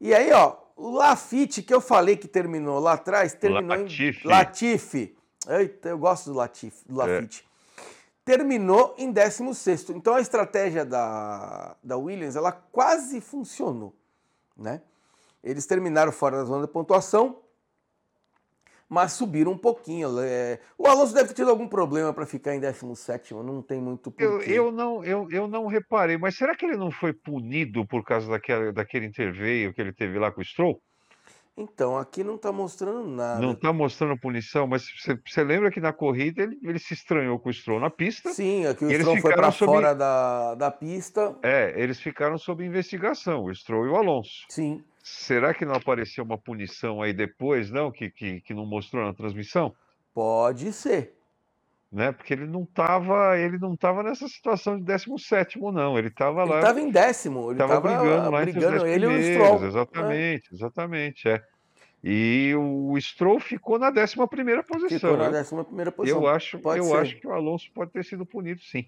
[0.00, 4.26] E aí, ó, o Lafitte, que eu falei que terminou lá atrás, terminou Latifi.
[4.26, 4.30] em.
[4.30, 5.16] Latifi.
[5.48, 7.44] Eita, eu gosto do, Latifi, do Lafitte.
[7.46, 7.82] É.
[8.24, 9.90] Terminou em 16.
[9.90, 13.94] Então a estratégia da, da Williams ela quase funcionou.
[14.56, 14.80] Né?
[15.42, 17.38] Eles terminaram fora da zona de pontuação,
[18.90, 20.18] mas subiram um pouquinho.
[20.18, 20.58] É...
[20.76, 24.24] O Alonso deve ter tido algum problema para ficar em 17, não tem muito porquê.
[24.24, 28.04] Eu, eu, não, eu, eu não reparei, mas será que ele não foi punido por
[28.04, 30.82] causa daquele, daquele interveio que ele teve lá com o Stroll?
[31.56, 33.40] Então, aqui não está mostrando nada.
[33.40, 34.84] Não está mostrando punição, mas
[35.26, 38.32] você lembra que na corrida ele, ele, se estranhou com o Stroll na pista.
[38.32, 39.72] Sim, aqui o Stroll foi para sob...
[39.72, 41.36] fora da, da pista.
[41.42, 44.46] É, eles ficaram sob investigação, o Stroll e o Alonso.
[44.48, 44.82] Sim.
[45.02, 47.90] Será que não apareceu uma punição aí depois, não?
[47.90, 49.74] Que, que, que não mostrou na transmissão?
[50.12, 51.16] Pode ser.
[51.90, 52.12] Né?
[52.12, 56.50] Porque ele não estava ele não tava nessa situação de 17 não, ele estava lá.
[56.50, 59.66] Ele estava em décimo, ele estava brigando lá brigando entre os ele e o Stroll.
[59.66, 60.54] Exatamente, é.
[60.54, 61.42] exatamente, é.
[62.02, 65.10] E o Stroll ficou na 11 posição.
[65.10, 65.40] Ficou na né?
[65.40, 66.20] 11 posição.
[66.20, 68.86] Eu, acho, eu acho que o Alonso pode ter sido punido, sim.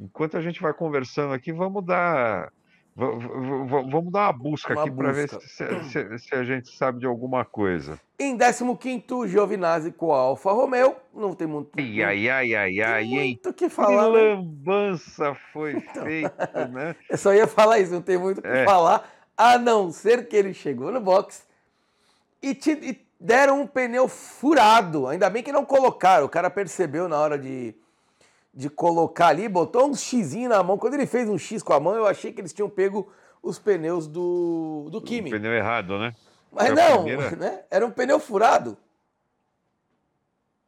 [0.00, 2.50] Enquanto a gente vai conversando aqui, vamos dar
[2.94, 7.06] Vamos dar uma busca uma aqui para ver se, se, se, a gente sabe de
[7.06, 7.98] alguma coisa.
[8.18, 10.96] Em 15, Giovinazzi com a Alfa Romeo.
[11.14, 11.70] Não tem muito.
[11.78, 13.04] Ai, ai, ai, ai, ai.
[13.04, 14.10] Muito que falar.
[14.10, 14.34] Que né?
[14.34, 16.94] lambança foi então, feita, né?
[17.08, 18.64] Eu só ia falar isso, não tem muito o que é.
[18.64, 21.46] falar, a não ser que ele chegou no box
[22.42, 25.06] e, te, e deram um pneu furado.
[25.06, 26.26] Ainda bem que não colocaram.
[26.26, 27.74] O cara percebeu na hora de
[28.54, 30.76] de colocar ali, botou um xizinho na mão.
[30.76, 33.10] Quando ele fez um X com a mão, eu achei que eles tinham pego
[33.42, 35.30] os pneus do, do Kimi.
[35.30, 36.14] O pneu errado, né?
[36.50, 37.04] Mas Era não,
[37.36, 37.64] né?
[37.70, 38.76] Era um pneu furado.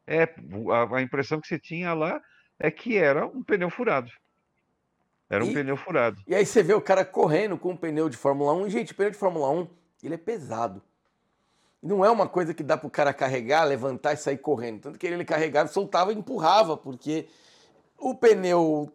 [0.07, 2.21] É, a, a, impressão que você tinha lá
[2.59, 4.11] é que era um pneu furado.
[5.29, 6.21] Era um e, pneu furado.
[6.27, 8.67] E aí você vê o cara correndo com um pneu de Fórmula 1.
[8.67, 9.67] E, gente, o pneu de Fórmula 1,
[10.03, 10.81] ele é pesado.
[11.81, 14.81] Não é uma coisa que dá para o cara carregar, levantar e sair correndo.
[14.81, 17.27] Tanto que ele carregava, soltava e empurrava, porque
[17.97, 18.91] o pneu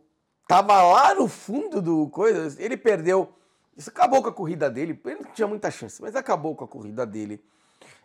[0.49, 3.33] tava lá no fundo do coisa, ele perdeu.
[3.77, 5.01] Isso acabou com a corrida dele.
[5.05, 7.41] Ele não tinha muita chance, mas acabou com a corrida dele.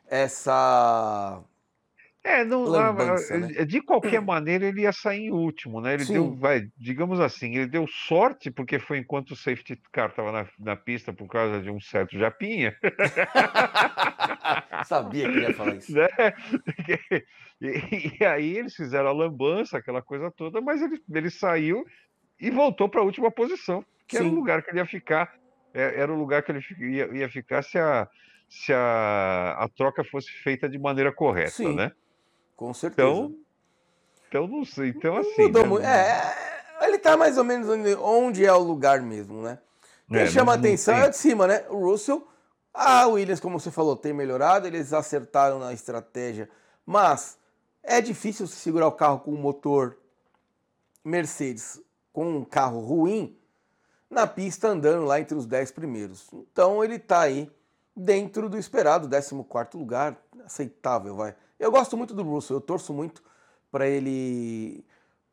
[0.08, 1.42] Essa.
[2.24, 3.48] É, não, lambança, né?
[3.66, 5.94] de qualquer maneira ele ia sair em último, né?
[5.94, 6.14] Ele Sim.
[6.14, 10.48] deu, vai, digamos assim, ele deu sorte porque foi enquanto o safety car estava na,
[10.58, 12.76] na pista por causa de um certo japinha.
[14.86, 15.94] Sabia que ia falar isso.
[15.96, 16.08] Né?
[17.62, 17.68] E,
[18.20, 21.86] e, aí eles fizeram a lambança, aquela coisa toda, mas ele, ele saiu
[22.40, 24.24] e voltou para a última posição, que Sim.
[24.24, 25.34] era o lugar que ele ia ficar.
[25.74, 28.08] É, era o lugar que ele ia, ia ficar se a,
[28.50, 31.92] se a, a troca fosse feita de maneira correta, Sim, né?
[32.56, 33.10] Com certeza.
[33.10, 33.36] Então,
[34.28, 34.90] então não sei.
[34.90, 35.44] Então, assim.
[35.44, 35.86] Mudou né?
[35.86, 37.68] É, ele está mais ou menos
[38.00, 39.60] onde é o lugar mesmo, né?
[40.08, 41.66] Quem é, chama atenção é de cima, né?
[41.70, 42.28] O Russell.
[42.74, 46.50] A Williams, como você falou, tem melhorado, eles acertaram na estratégia,
[46.86, 47.38] mas
[47.86, 49.98] é difícil segurar o carro com um motor
[51.04, 51.80] Mercedes
[52.12, 53.38] com um carro ruim
[54.10, 56.30] na pista andando lá entre os 10 primeiros.
[56.34, 57.52] Então ele está aí
[57.96, 61.36] dentro do esperado, 14 lugar, aceitável, vai.
[61.60, 63.22] Eu gosto muito do Russell, eu torço muito
[63.70, 64.84] para ele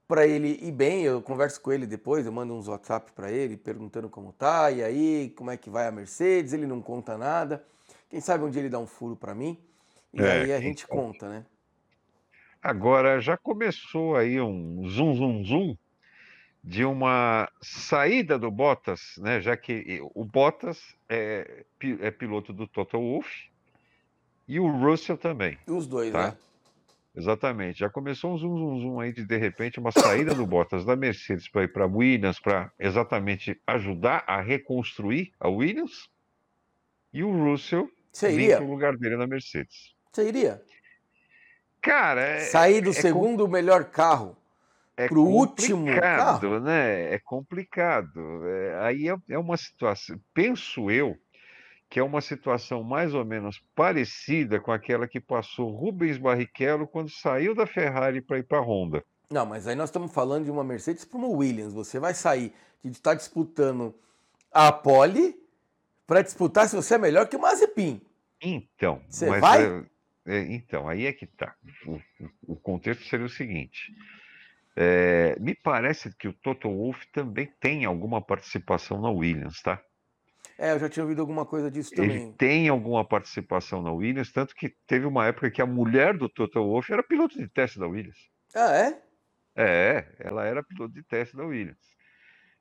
[0.08, 3.56] para ele ir bem, eu converso com ele depois, eu mando uns WhatsApp para ele
[3.56, 7.64] perguntando como tá, e aí, como é que vai a Mercedes, ele não conta nada.
[8.10, 9.58] Quem sabe um dia ele dá um furo para mim,
[10.12, 10.98] e é, aí a gente então.
[10.98, 11.46] conta, né?
[12.62, 15.78] Agora, já começou aí um zum, zum, zum
[16.62, 19.40] de uma saída do Bottas, né?
[19.40, 21.64] Já que o Bottas é,
[22.00, 23.50] é piloto do Toto Wolff
[24.46, 25.58] e o Russell também.
[25.66, 26.28] Os dois, tá?
[26.28, 26.36] né?
[27.16, 27.80] Exatamente.
[27.80, 30.94] Já começou um zum, zum, zum aí de, de repente, uma saída do Bottas da
[30.94, 36.08] Mercedes para ir para a Williams, para exatamente ajudar a reconstruir a Williams.
[37.12, 37.90] E o Russell
[38.56, 39.94] para o lugar dele na Mercedes.
[40.12, 40.62] Você iria?
[41.82, 43.50] Cara, é, sair do é segundo com...
[43.50, 44.36] melhor carro
[44.96, 47.12] é para o último carro, né?
[47.12, 48.46] É complicado.
[48.46, 51.18] É, aí é, é uma situação, penso eu,
[51.90, 57.10] que é uma situação mais ou menos parecida com aquela que passou Rubens Barrichello quando
[57.10, 59.04] saiu da Ferrari para ir para a Honda.
[59.30, 61.74] Não, mas aí nós estamos falando de uma Mercedes para uma Williams.
[61.74, 63.94] Você vai sair de estar disputando
[64.52, 65.36] a pole
[66.06, 68.00] para disputar se você é melhor que o Mazepin.
[68.40, 69.84] Então, você vai?
[70.26, 71.54] É, então, aí é que tá.
[71.86, 72.00] O,
[72.52, 73.92] o contexto seria o seguinte.
[74.76, 79.82] É, me parece que o Toto Wolff também tem alguma participação na Williams, tá?
[80.58, 82.22] É, eu já tinha ouvido alguma coisa disso também.
[82.22, 86.28] Ele tem alguma participação na Williams, tanto que teve uma época que a mulher do
[86.28, 88.30] Toto Wolff era piloto de teste da Williams.
[88.54, 89.02] Ah, é?
[89.54, 91.92] É, ela era piloto de teste da Williams.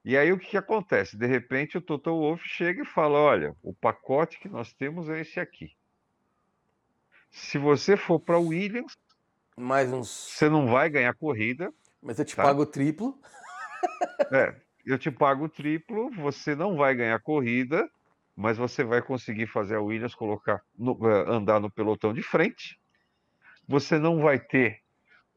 [0.04, 1.16] E aí o que, que acontece?
[1.16, 5.22] De repente o Toto Wolff chega e fala: olha, o pacote que nós temos é
[5.22, 5.72] esse aqui.
[7.32, 8.98] Se você for para Williams,
[9.58, 10.10] mais uns.
[10.10, 11.74] Você não vai ganhar corrida.
[12.02, 12.44] Mas eu te tá?
[12.44, 13.20] pago o triplo.
[14.32, 17.90] É, eu te pago o triplo, você não vai ganhar corrida,
[18.36, 22.80] mas você vai conseguir fazer a Williams colocar no, eh, andar no pelotão de frente.
[23.68, 24.82] Você não vai ter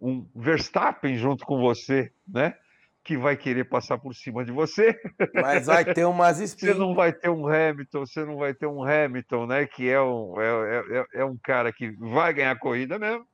[0.00, 2.56] um Verstappen junto com você, né?
[3.04, 4.98] Que vai querer passar por cima de você.
[5.34, 8.82] Mas vai ter umas Você não vai ter um Hamilton, você não vai ter um
[8.82, 9.66] Hamilton, né?
[9.66, 13.26] Que é um, é, é, é um cara que vai ganhar corrida mesmo,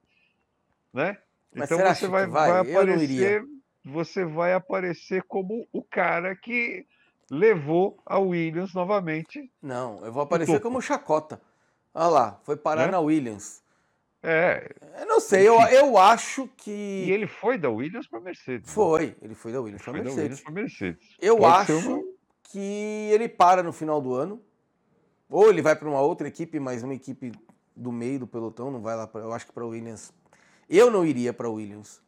[0.92, 1.16] né?
[1.54, 2.50] Mas então você vai, vai?
[2.50, 3.44] vai aparecer,
[3.84, 6.86] você vai aparecer como o cara que
[7.30, 9.50] levou a Williams novamente.
[9.62, 11.40] Não, eu vou aparecer como chacota.
[11.94, 12.92] Olha lá, foi parar né?
[12.92, 13.59] na Williams.
[14.22, 14.70] É.
[15.00, 16.70] Eu não sei, eu, eu acho que.
[16.70, 18.68] E ele foi da Williams para Mercedes.
[18.68, 18.74] Né?
[18.74, 20.42] Foi, ele foi da Williams para Mercedes.
[20.50, 21.16] Mercedes.
[21.20, 22.02] Eu Pode acho uma...
[22.44, 22.58] que
[23.12, 24.42] ele para no final do ano.
[25.30, 27.32] Ou ele vai para uma outra equipe, mas uma equipe
[27.74, 30.12] do meio do pelotão, não vai lá para, eu acho que para Williams.
[30.68, 32.02] Eu não iria para Williams,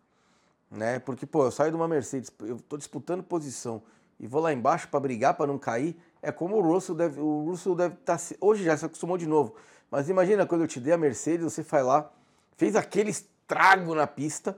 [0.70, 0.98] né?
[0.98, 3.82] Porque pô, eu saio de uma Mercedes, eu tô disputando posição
[4.18, 5.96] e vou lá embaixo para brigar para não cair.
[6.20, 9.26] É como o Russell deve, o Russell deve estar tá, hoje já se acostumou de
[9.26, 9.54] novo.
[9.92, 12.10] Mas imagina quando eu te dei a Mercedes, você foi lá,
[12.56, 14.56] fez aquele estrago na pista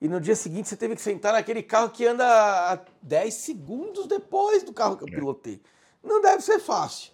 [0.00, 4.62] e no dia seguinte você teve que sentar naquele carro que anda 10 segundos depois
[4.62, 5.10] do carro que eu é.
[5.10, 5.60] pilotei.
[6.00, 7.10] Não deve ser fácil.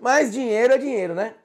[0.00, 1.36] Mas dinheiro é dinheiro, né?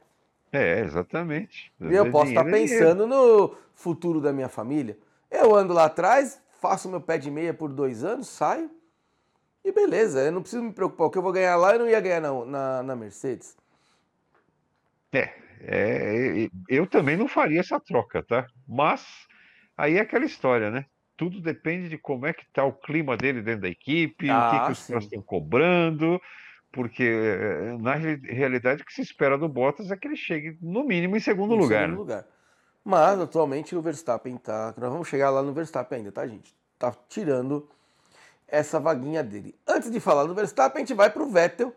[0.52, 1.72] É, exatamente.
[1.80, 4.98] E eu posso estar é pensando no futuro da minha família.
[5.30, 8.72] Eu ando lá atrás, faço meu pé de meia por dois anos, saio
[9.64, 10.20] e beleza.
[10.22, 11.06] Eu não preciso me preocupar.
[11.06, 13.56] O que eu vou ganhar lá eu não ia ganhar na, na, na Mercedes.
[15.12, 18.46] É, é, eu também não faria essa troca, tá?
[18.68, 19.06] Mas
[19.78, 20.86] Aí é aquela história, né?
[21.18, 24.52] Tudo depende de como é que está o clima dele dentro da equipe, ah, o
[24.52, 26.22] que, que ah, os caras estão cobrando,
[26.72, 30.84] porque eh, na realidade o que se espera do Bottas é que ele chegue no
[30.84, 31.84] mínimo em segundo em lugar.
[31.84, 32.26] Segundo lugar.
[32.84, 34.74] Mas atualmente o Verstappen tá.
[34.78, 36.54] Nós vamos chegar lá no Verstappen ainda, tá, gente?
[36.78, 37.68] Tá tirando
[38.48, 39.56] essa vaguinha dele.
[39.68, 41.74] Antes de falar do Verstappen, a gente vai para o Vettel,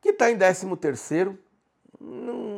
[0.00, 1.38] que está em 13 terceiro.
[2.00, 2.55] o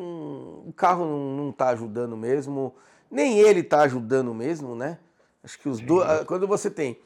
[0.78, 2.74] carro não, não tá ajudando mesmo
[3.10, 4.98] nem ele está ajudando mesmo, né?
[5.42, 6.08] Acho que os dois.
[6.08, 6.98] Ah, quando você tem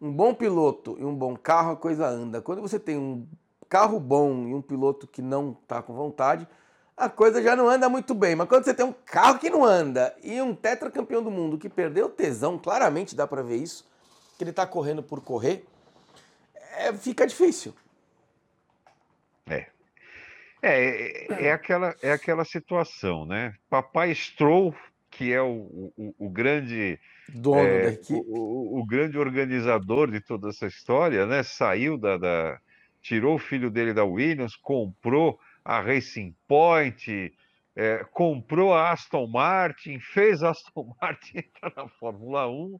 [0.00, 2.40] um bom piloto e um bom carro, a coisa anda.
[2.40, 3.26] Quando você tem um
[3.68, 6.46] carro bom e um piloto que não está com vontade,
[6.96, 8.34] a coisa já não anda muito bem.
[8.34, 11.68] Mas quando você tem um carro que não anda e um tetracampeão do mundo que
[11.68, 13.86] perdeu tesão, claramente dá para ver isso,
[14.36, 15.64] que ele está correndo por correr,
[16.76, 17.74] é, fica difícil.
[20.62, 21.26] É.
[21.30, 23.54] É, é, aquela, é aquela situação, né?
[23.68, 24.74] Papai Stroll
[25.10, 30.20] que é o, o, o grande dono é, da equipe, o, o, grande organizador de
[30.20, 31.42] toda essa história, né?
[31.42, 32.60] Saiu da, da,
[33.02, 37.32] tirou o filho dele da Williams, comprou a Racing Point,
[37.74, 42.78] é, comprou a Aston Martin, fez a Aston Martin entrar na Fórmula 1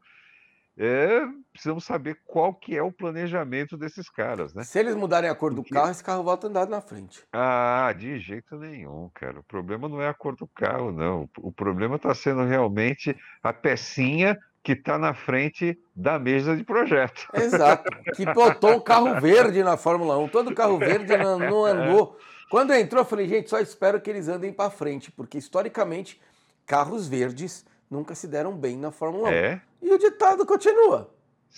[0.81, 4.63] é, precisamos saber qual que é o planejamento desses caras, né?
[4.63, 7.21] Se eles mudarem a cor do carro, esse carro volta a andar na frente.
[7.33, 9.41] Ah, de jeito nenhum, cara.
[9.41, 11.29] O problema não é a cor do carro, não.
[11.39, 13.13] O problema está sendo realmente
[13.43, 17.27] a pecinha que está na frente da mesa de projeto.
[17.33, 17.89] Exato.
[18.15, 20.29] Que botou o carro verde na Fórmula 1.
[20.29, 22.17] Todo carro verde não, não andou.
[22.49, 26.21] Quando entrou, eu falei, gente, só espero que eles andem para frente, porque historicamente
[26.65, 29.31] carros verdes nunca se deram bem na Fórmula 1.
[29.31, 29.61] É?
[29.81, 31.09] E o ditado continua.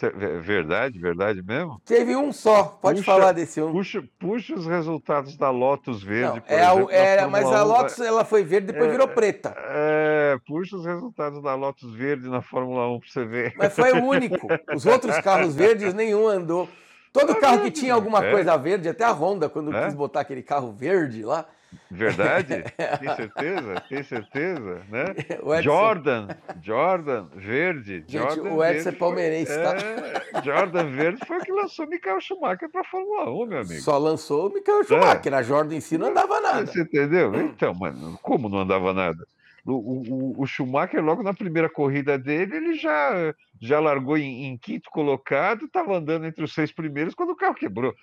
[0.01, 1.79] É verdade, verdade mesmo?
[1.86, 3.71] Teve um só, pode puxa, falar desse um.
[3.73, 6.41] Puxa, puxa os resultados da Lotus Verde.
[6.41, 9.53] Não, é exemplo, era, mas a Lotus ela foi verde depois é, virou preta.
[9.57, 13.53] É, puxa os resultados da Lotus Verde na Fórmula 1 para você ver.
[13.57, 14.47] Mas foi o único.
[14.73, 16.69] Os outros carros verdes nenhum andou.
[17.12, 18.31] Todo tá carro que tinha alguma é.
[18.31, 19.86] coisa verde, até a Honda, quando é?
[19.86, 21.45] quis botar aquele carro verde lá,
[21.89, 22.63] Verdade?
[22.99, 23.84] Tem certeza?
[23.89, 24.81] Tem certeza?
[24.89, 25.05] Né?
[25.29, 25.62] Edson...
[25.62, 26.27] Jordan,
[26.62, 28.03] Jordan, verde.
[28.07, 29.75] Gente, Jordan o Edson é palmeirense, tá?
[29.75, 33.81] É, Jordan verde foi o que lançou Michael Schumacher para a Fórmula 1, meu amigo.
[33.81, 35.36] Só lançou o Michael Schumacher, é.
[35.38, 36.65] a Jordan em si não andava nada.
[36.65, 37.34] Você entendeu?
[37.36, 39.25] Então, mano, como não andava nada?
[39.65, 44.58] O, o, o, Schumacher, logo na primeira corrida dele, ele já, já largou em, em
[44.58, 47.93] quinto colocado, estava andando entre os seis primeiros quando o carro quebrou.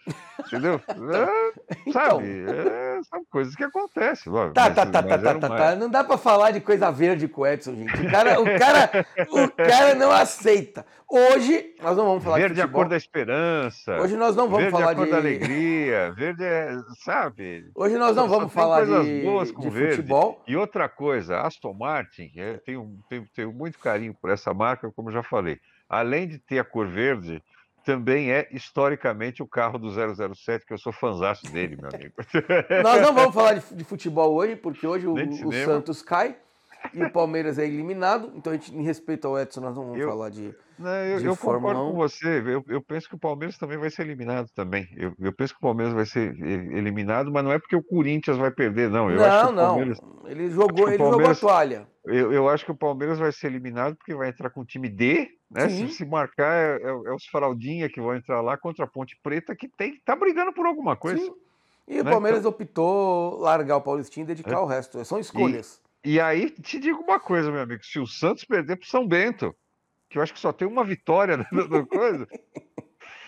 [0.46, 0.80] Entendeu?
[1.08, 2.42] É, sabe?
[2.42, 2.54] Então...
[2.54, 4.32] É, são coisas que acontecem.
[4.32, 7.28] Logo, tá, mas, tá, tá, tá, tá, tá, Não dá para falar de coisa verde
[7.28, 7.94] com o Edson, gente.
[7.94, 10.84] O cara, o cara, o cara não aceita.
[11.10, 13.98] Hoje, nós não vamos falar verde de Verde é a cor da esperança.
[13.98, 15.10] Hoje nós não vamos verde falar é a cor de...
[15.10, 16.12] da alegria.
[16.12, 17.70] Verde é, sabe?
[17.74, 19.96] Hoje nós não vamos falar de, boas com de verde.
[19.96, 20.42] futebol.
[20.46, 25.10] E outra coisa, Aston Martin, é, tenho, tenho, tenho muito carinho por essa marca, como
[25.10, 25.47] já falei.
[25.88, 27.42] Além de ter a cor verde,
[27.84, 32.14] também é historicamente o carro do 007, que eu sou fãzaço dele, meu amigo.
[32.82, 36.36] Nós não vamos falar de, de futebol hoje, porque hoje o, o Santos cai
[36.92, 38.32] e o Palmeiras é eliminado.
[38.34, 40.54] Então, a gente, em respeito ao Edson, nós não vamos eu, falar de.
[40.78, 42.42] Não, eu, de eu concordo com você.
[42.46, 44.88] Eu, eu, penso que o Palmeiras também vai ser eliminado também.
[44.96, 48.36] Eu, eu, penso que o Palmeiras vai ser eliminado, mas não é porque o Corinthians
[48.36, 49.10] vai perder, não.
[49.10, 49.66] Eu não, não.
[49.68, 50.00] Palmeiras...
[50.26, 51.88] Ele jogou, ele jogou a toalha.
[52.04, 54.88] Eu, eu acho que o Palmeiras vai ser eliminado porque vai entrar com o time
[54.88, 55.68] D, né?
[55.68, 59.18] Se, se, marcar, é, é, é, os Faraldinha que vão entrar lá contra a Ponte
[59.22, 61.22] Preta, que tem, tá brigando por alguma coisa.
[61.22, 61.34] Sim.
[61.86, 62.02] E né?
[62.02, 62.50] o Palmeiras então...
[62.50, 64.58] optou largar o Paulistinho e dedicar é.
[64.58, 65.02] o resto.
[65.04, 65.80] São escolhas.
[65.84, 65.87] E
[66.20, 69.54] aí, te digo uma coisa, meu amigo: se o Santos perder para São Bento,
[70.08, 72.26] que eu acho que só tem uma vitória na coisa,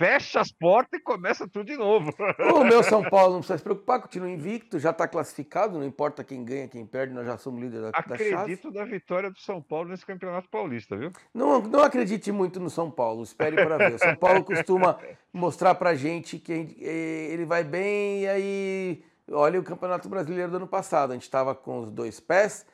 [0.00, 2.10] fecha as portas e começa tudo de novo.
[2.54, 6.24] O meu São Paulo não precisa se preocupar, continua invicto, já está classificado, não importa
[6.24, 9.38] quem ganha, quem perde, nós já somos líderes da, Acredito da Acredito na vitória do
[9.38, 11.12] São Paulo nesse Campeonato Paulista, viu?
[11.34, 13.94] Não, não acredite muito no São Paulo, espere para ver.
[13.96, 14.98] O São Paulo costuma
[15.30, 20.66] mostrar para gente que ele vai bem e aí olha o Campeonato Brasileiro do ano
[20.66, 21.10] passado.
[21.10, 22.66] A gente estava com os dois pés,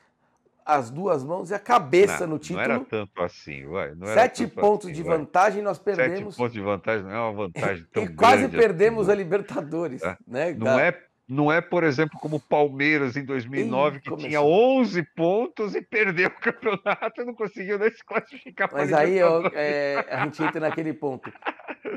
[0.64, 2.66] as duas mãos e a cabeça não, no título.
[2.66, 3.94] Não era tanto assim, vai.
[4.14, 5.18] Sete pontos assim, de vai.
[5.18, 6.34] vantagem nós perdemos.
[6.34, 9.14] Sete pontos de vantagem não é uma vantagem tão e quase grande perdemos assim, a
[9.14, 10.02] Libertadores.
[10.02, 10.16] É.
[10.26, 10.54] Né?
[10.54, 14.28] Não é, não é, por exemplo, como o Palmeiras em 2009, Ih, que começou.
[14.28, 19.22] tinha 11 pontos e perdeu o campeonato e não conseguiu nem se classificar Mas aí
[19.22, 21.32] ó, é, a gente entra naquele ponto.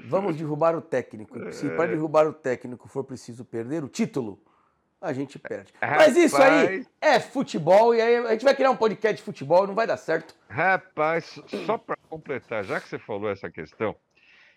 [0.06, 1.52] Vamos derrubar o técnico.
[1.52, 4.40] Se para derrubar o técnico for preciso perder o título,
[5.02, 5.74] a gente perde.
[5.82, 6.90] Mas isso aí Rapaz.
[7.02, 9.98] é futebol e aí a gente vai criar um podcast de futebol, não vai dar
[9.98, 10.36] certo.
[10.50, 13.96] Rapaz, só para completar, já que você falou essa questão,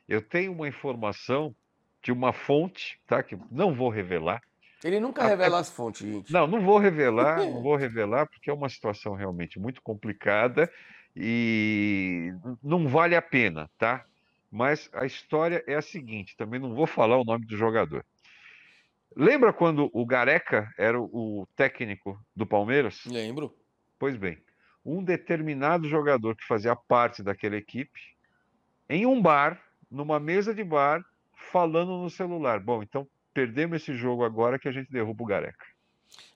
[0.08, 1.54] eu tenho uma informação
[2.02, 3.22] de uma fonte, tá?
[3.22, 4.42] Que não vou revelar.
[4.82, 6.32] Ele nunca revela as fontes, gente.
[6.32, 10.68] Não, não vou revelar, não vou revelar, porque é uma situação realmente muito complicada
[11.14, 12.32] e
[12.62, 14.04] não vale a pena, tá?
[14.50, 18.04] Mas a história é a seguinte, também não vou falar o nome do jogador.
[19.16, 23.04] Lembra quando o Gareca era o técnico do Palmeiras?
[23.06, 23.54] Lembro.
[23.98, 24.38] Pois bem,
[24.84, 28.00] um determinado jogador que fazia parte daquela equipe,
[28.88, 31.04] em um bar, numa mesa de bar,
[31.52, 32.60] falando no celular.
[32.60, 35.66] Bom, então perdemos esse jogo agora que a gente derruba o Gareca.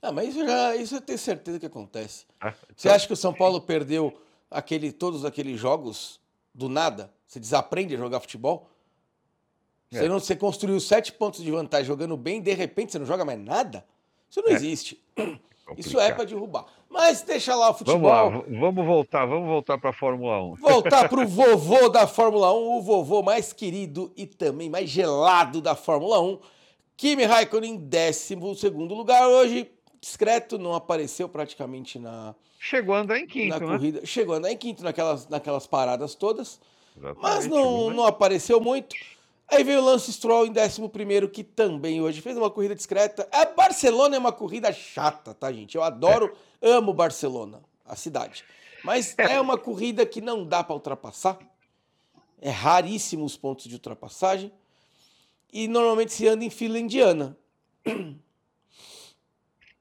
[0.00, 2.26] Ah, mas isso, já, isso eu tenho certeza que acontece.
[2.40, 4.20] Ah, Você então, acha que o São Paulo perdeu
[4.50, 6.20] aquele, todos aqueles jogos
[6.54, 7.12] do nada?
[7.26, 8.70] Você desaprende a jogar futebol?
[9.98, 10.08] Você, É.
[10.08, 13.38] não, você construiu sete pontos de vantagem jogando bem, de repente você não joga mais
[13.38, 13.84] nada?
[14.30, 14.54] Isso não É.
[14.54, 15.00] existe.
[15.76, 16.16] Isso é complicado.
[16.16, 16.66] para derrubar.
[16.88, 18.00] Mas deixa lá o futebol.
[18.00, 20.54] Vamos lá, vamos voltar, vamos voltar para a Fórmula 1.
[20.56, 25.60] Voltar para o vovô da Fórmula 1, o vovô mais querido e também mais gelado
[25.60, 26.38] da Fórmula 1.
[26.96, 28.34] Kimi Raikkonen em 12
[28.94, 29.70] lugar hoje.
[30.00, 33.66] Discreto, não apareceu praticamente na, Chegou a andar em quinto, na né?
[33.66, 34.06] corrida.
[34.06, 36.60] Chegou a andar em quinto naquelas, naquelas paradas todas,
[36.96, 37.96] Exatamente, mas não, né?
[37.96, 38.94] não apareceu muito.
[39.48, 43.28] Aí veio o Lance Stroll em 11, que também hoje fez uma corrida discreta.
[43.30, 45.76] A Barcelona é uma corrida chata, tá, gente?
[45.76, 48.44] Eu adoro, amo Barcelona, a cidade.
[48.82, 51.38] Mas é uma corrida que não dá para ultrapassar.
[52.40, 54.52] É raríssimo os pontos de ultrapassagem.
[55.52, 57.36] E normalmente se anda em fila indiana.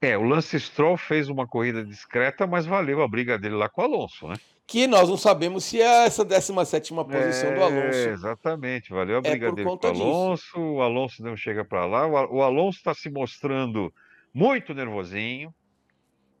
[0.00, 3.80] É, o Lance Stroll fez uma corrida discreta, mas valeu a briga dele lá com
[3.80, 4.36] o Alonso, né?
[4.66, 7.98] Que nós não sabemos se é essa 17 posição do É, Alonso.
[8.10, 10.02] exatamente, valeu a briga por dele com o disso.
[10.02, 10.58] Alonso.
[10.58, 12.06] O Alonso não chega para lá.
[12.06, 13.92] O Al- O Alonso está se mostrando
[14.34, 15.54] muito nervosinho.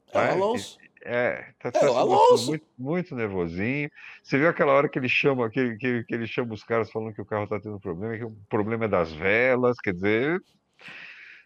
[0.08, 0.32] É o tá?
[0.32, 0.76] Alonso.
[1.08, 2.48] É, tá, É, tá o se mostrando Alonso.
[2.50, 3.88] muito, muito nervosinho.
[4.24, 7.14] Você viu aquela hora que ele chama, que, que, que ele chama os caras falando
[7.14, 10.40] que o carro tá tendo problema, que o problema é das velas, quer dizer,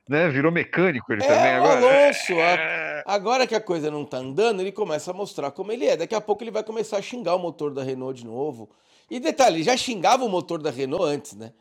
[0.09, 0.29] né?
[0.29, 2.05] Virou mecânico ele É também agora.
[2.07, 2.33] Alonso.
[2.35, 5.87] a- É, Agora que a coisa não tá andando, ele começa a mostrar como ele
[5.87, 5.97] é.
[5.97, 8.71] Daqui a pouco ele vai começar a xingar o motor da Renault de novo.
[9.11, 11.53] E detalhe, ele já xingava o motor da Renault antes, né?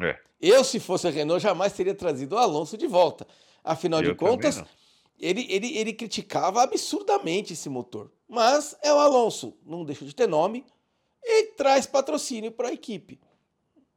[0.00, 3.26] é, Eu, se fosse a Renault, jamais teria trazido o Alonso de volta.
[3.62, 4.64] Afinal de eu também contas,
[5.18, 8.10] ele, ele, ele criticava absurdamente esse motor.
[8.26, 10.64] Mas é o Alonso, não deixa de ter nome
[11.22, 13.20] e traz patrocínio para a equipe.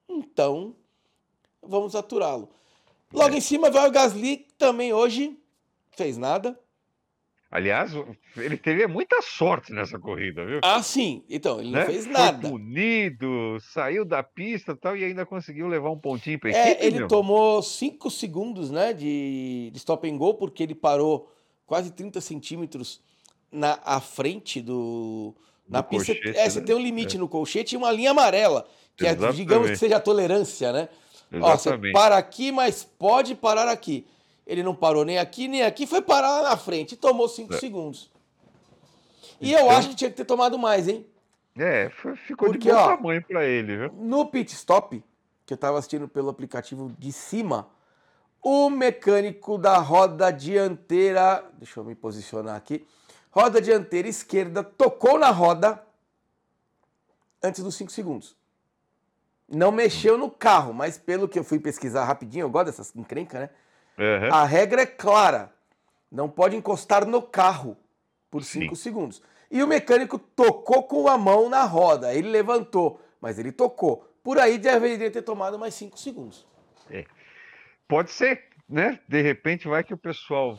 [0.10, 0.76] Então,
[1.62, 2.50] vamos aturá-lo.
[3.14, 3.38] Logo É.
[3.38, 5.38] em cima vai o Gasly, que também hoje
[5.96, 6.60] fez nada.
[7.52, 7.92] Aliás,
[8.36, 10.60] ele teve muita sorte nessa corrida, viu?
[10.64, 11.24] Ah, sim.
[11.30, 11.86] Então, ele não né?
[11.86, 12.50] fez Foi nada.
[12.50, 16.86] punido, saiu da pista e tal, e ainda conseguiu levar um pontinho para É, equipe,
[16.88, 17.08] ele meu.
[17.08, 21.32] tomou 5 segundos né, de, de stop and go, porque ele parou
[21.68, 23.00] quase 30 centímetros
[23.52, 25.36] na à frente do.
[25.70, 26.14] Na Do pista.
[26.16, 26.66] colchete, é, você né?
[26.66, 28.66] tem um limite no colchete e uma linha amarela,
[28.98, 30.90] que é, digamos que seja a tolerância, né?
[31.42, 34.06] Ó, você para aqui, mas pode parar aqui.
[34.46, 37.54] Ele não parou nem aqui, nem aqui, foi parar lá na frente e tomou 5
[37.54, 37.58] É.
[37.60, 38.12] segundos.
[39.40, 41.06] E eu Então- acho que tinha que ter tomado mais, hein?
[41.58, 41.90] É,
[42.28, 43.92] ficou Porque, de bom ó, tamanho para ele, viu?
[43.94, 45.04] No pit stop,
[45.46, 47.68] que eu estava assistindo pelo aplicativo de cima,
[48.42, 52.86] o mecânico da roda dianteira, deixa eu me posicionar aqui,
[53.32, 55.82] roda dianteira esquerda tocou na roda
[57.42, 58.36] antes dos 5 segundos.
[59.50, 63.42] Não mexeu no carro, mas pelo que eu fui pesquisar rapidinho, eu gosto dessas encrencas,
[63.42, 63.50] né?
[64.00, 64.30] Aham.
[64.34, 65.54] A regra é clara.
[66.12, 67.78] Não pode encostar no carro
[68.30, 68.82] por 5 Sim.
[68.82, 69.22] segundos.
[69.52, 72.14] E o mecânico tocou com a mão na roda.
[72.14, 74.10] Ele levantou, mas ele tocou.
[74.24, 76.48] Por aí deveria ter tomado mais 5 segundos.
[77.88, 79.00] Pode ser, né?
[79.08, 80.58] De repente vai que o pessoal.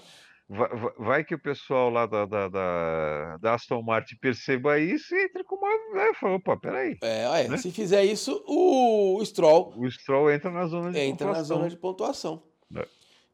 [0.49, 0.68] Vai,
[0.99, 5.42] vai- que o pessoal lá da, da, da, da Aston Martin perceba isso e entre
[5.45, 5.68] com uma.
[5.95, 6.12] Né?
[6.20, 6.99] Fala, opa, peraí.
[7.03, 7.57] É, é, Né?
[7.57, 11.57] se fizer isso, o Stroll O Stroll entra na zona de entra na pontuação.
[11.57, 12.42] zona de pontuação.
[12.76, 12.86] É.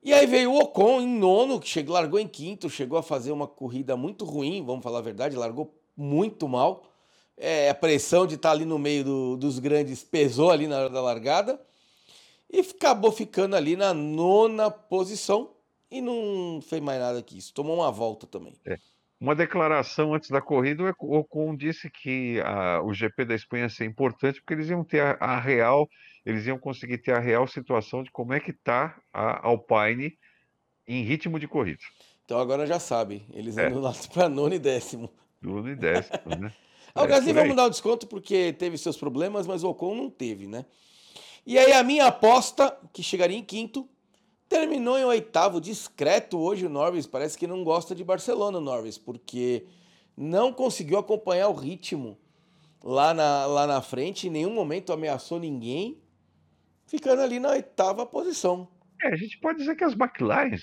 [0.02, 3.32] E aí veio o Ocon em nono, que chegou, largou em quinto, chegou a fazer
[3.32, 6.84] uma corrida muito ruim, vamos falar a verdade, largou muito mal.
[7.36, 10.90] É, a pressão de estar ali no meio do- dos grandes pesou ali na hora
[10.90, 11.60] da largada.
[12.48, 15.50] E acabou ficando ali na nona posição
[15.90, 17.52] e não fez mais nada que isso.
[17.52, 18.54] Tomou uma volta também.
[19.20, 23.68] Uma declaração antes da corrida, o Ocon disse que a, o GP da Espanha ia
[23.68, 25.86] ser importante porque eles iam ter a, a, real,
[26.24, 30.16] eles iam conseguir ter a real situação de como é que está a Alpine
[30.88, 31.82] em ritmo de corrida.
[32.24, 33.66] Então agora já sabe, eles é.
[33.66, 35.10] andam lá para nono e décimo.
[35.42, 36.54] Nono e décimo, né?
[36.94, 40.46] o Gasly vamos dar o desconto porque teve seus problemas, mas o Ocon não teve,
[40.46, 40.64] né?
[41.44, 43.86] E aí a minha aposta, que chegaria em quinto,
[44.50, 47.06] Terminou em oitavo, discreto hoje o Norris.
[47.06, 49.64] Parece que não gosta de Barcelona, o Norris, porque
[50.16, 52.18] não conseguiu acompanhar o ritmo
[52.82, 54.26] lá na, lá na frente.
[54.26, 56.02] Em nenhum momento ameaçou ninguém,
[56.84, 58.66] ficando ali na oitava posição.
[59.00, 60.56] É, a gente pode dizer que as McLaren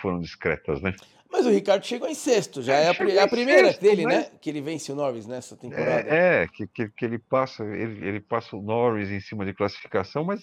[0.00, 0.94] foram discretas, né?
[1.32, 2.90] Mas o Ricardo chegou em sexto, já é, é a,
[3.24, 4.14] a, primeira sexto, dele, mas...
[4.14, 4.30] né?
[4.38, 6.06] Que ele vence o Norris nessa temporada.
[6.06, 9.54] É, é que, que, que, ele passa, ele, ele passa o Norris em cima de
[9.54, 10.42] classificação, mas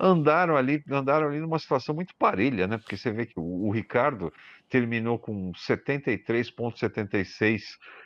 [0.00, 2.78] andaram ali, andaram ali numa situação muito parelha, né?
[2.78, 4.32] Porque você vê que o, o Ricardo
[4.70, 7.60] terminou com 73,76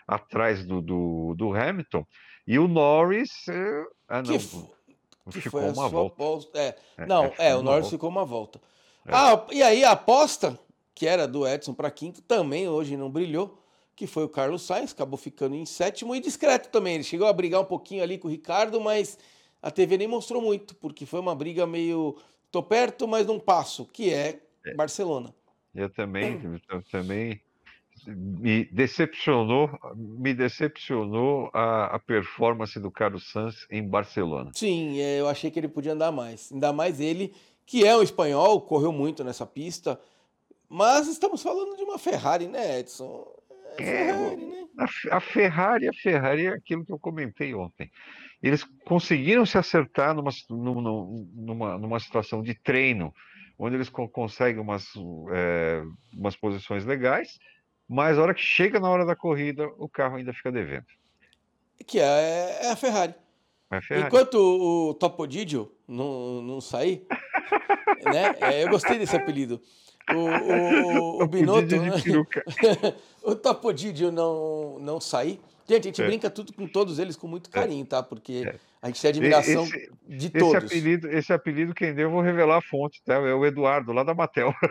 [0.05, 2.05] atrás do, do, do, Hamilton,
[2.45, 3.47] e o Norris.
[3.49, 4.37] Eh, ah, não,
[5.31, 6.59] que, ficou uma volta.
[6.59, 7.97] É, é, não, é, o Norris volta.
[7.97, 8.61] ficou uma volta.
[9.07, 9.15] É.
[9.15, 10.59] Ah, e aí a aposta
[10.97, 13.63] que era do Edson para quinto, também hoje não brilhou,
[13.95, 16.95] que foi o Carlos Sainz, acabou ficando em sétimo e discreto também.
[16.95, 19.19] Ele chegou a brigar um pouquinho ali com o Ricardo, mas
[19.61, 22.17] a TV nem mostrou muito, porque foi uma briga meio
[22.51, 24.75] tô perto, mas não passo, que é, é.
[24.75, 25.35] Barcelona.
[25.75, 26.41] Eu também,
[26.71, 27.43] eu também
[28.07, 34.51] me decepcionou, me decepcionou a, a, performance do Carlos Sainz em Barcelona.
[34.55, 36.51] Sim, é, eu achei que ele podia andar mais.
[36.51, 37.35] Ainda mais ele,
[37.67, 40.01] que é um espanhol, correu muito nessa pista.
[40.69, 43.27] Mas estamos falando de uma Ferrari, né, Edson?
[43.79, 44.67] É, é né?
[44.79, 47.91] A, a Ferrari, a Ferrari é aquilo que eu comentei ontem.
[48.43, 53.15] Eles conseguiram se acertar numa, numa, numa situação de treino,
[53.59, 54.87] onde eles conseguem umas,
[55.33, 55.83] é,
[56.15, 57.39] umas posições legais,
[57.89, 60.87] mas a hora que chega na hora da corrida, o carro ainda fica devendo.
[61.87, 63.15] Que é, é a Ferrari.
[63.71, 64.07] É a Ferrari.
[64.07, 67.07] Enquanto o Topodidio não, não sair,
[68.05, 68.35] né?
[68.41, 69.61] É, eu gostei desse apelido.
[70.15, 71.91] O, o, o Binotto, né?
[73.23, 75.41] o Topodidio não, não sair.
[75.69, 76.07] Gente, a gente é.
[76.07, 77.53] brinca tudo com todos eles com muito é.
[77.53, 78.03] carinho, tá?
[78.03, 78.55] Porque é.
[78.81, 80.65] a gente tem admiração esse, de todos.
[80.65, 83.15] Esse apelido, esse apelido, quem deu, eu vou revelar a fonte, tá?
[83.15, 84.55] É o Eduardo, lá da Matel.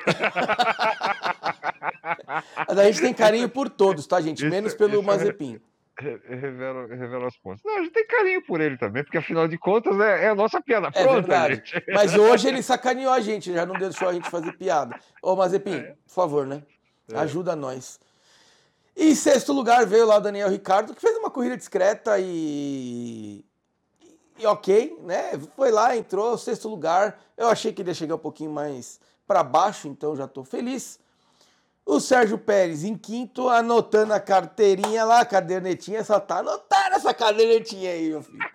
[2.67, 4.45] a gente tem carinho por todos, tá, gente?
[4.45, 5.59] Menos pelo Mazepin
[5.99, 7.61] revela, revela as pontas.
[7.63, 10.35] Não, a gente tem carinho por ele também, porque afinal de contas é, é a
[10.35, 11.83] nossa piada é pronta, gente.
[11.93, 14.99] Mas hoje ele sacaneou a gente, já não deixou a gente fazer piada.
[15.21, 15.95] Ô, Mazepin, é.
[16.05, 16.63] por favor, né?
[17.11, 17.17] É.
[17.17, 17.99] Ajuda nós.
[18.95, 23.43] E em sexto lugar veio lá o Daniel Ricardo, que fez uma corrida discreta e.
[24.37, 25.39] E ok, né?
[25.55, 27.19] Foi lá, entrou, sexto lugar.
[27.37, 30.99] Eu achei que ele ia chegar um pouquinho mais para baixo, então já estou feliz.
[31.85, 37.13] O Sérgio Pérez em quinto, anotando a carteirinha lá, a cadernetinha, só tá anotando essa
[37.13, 38.39] cadernetinha aí, meu filho.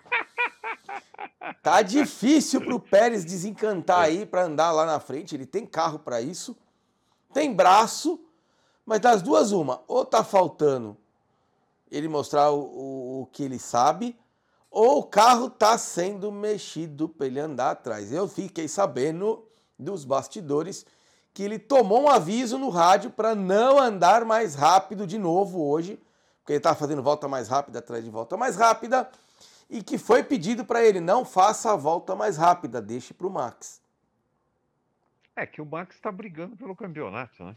[1.62, 6.20] Tá difícil pro Pérez desencantar aí para andar lá na frente, ele tem carro para
[6.20, 6.56] isso,
[7.34, 8.20] tem braço,
[8.84, 10.96] mas das duas uma, ou tá faltando
[11.90, 14.16] ele mostrar o, o, o que ele sabe,
[14.70, 18.12] ou o carro tá sendo mexido para ele andar atrás.
[18.12, 19.44] Eu fiquei sabendo
[19.78, 20.86] dos bastidores
[21.32, 26.00] que ele tomou um aviso no rádio para não andar mais rápido de novo hoje,
[26.38, 29.10] porque ele estava fazendo volta mais rápida atrás de volta mais rápida,
[29.68, 33.30] e que foi pedido para ele não faça a volta mais rápida, deixe para o
[33.30, 33.80] Max.
[35.36, 37.56] É que o Max está brigando pelo campeonato, né?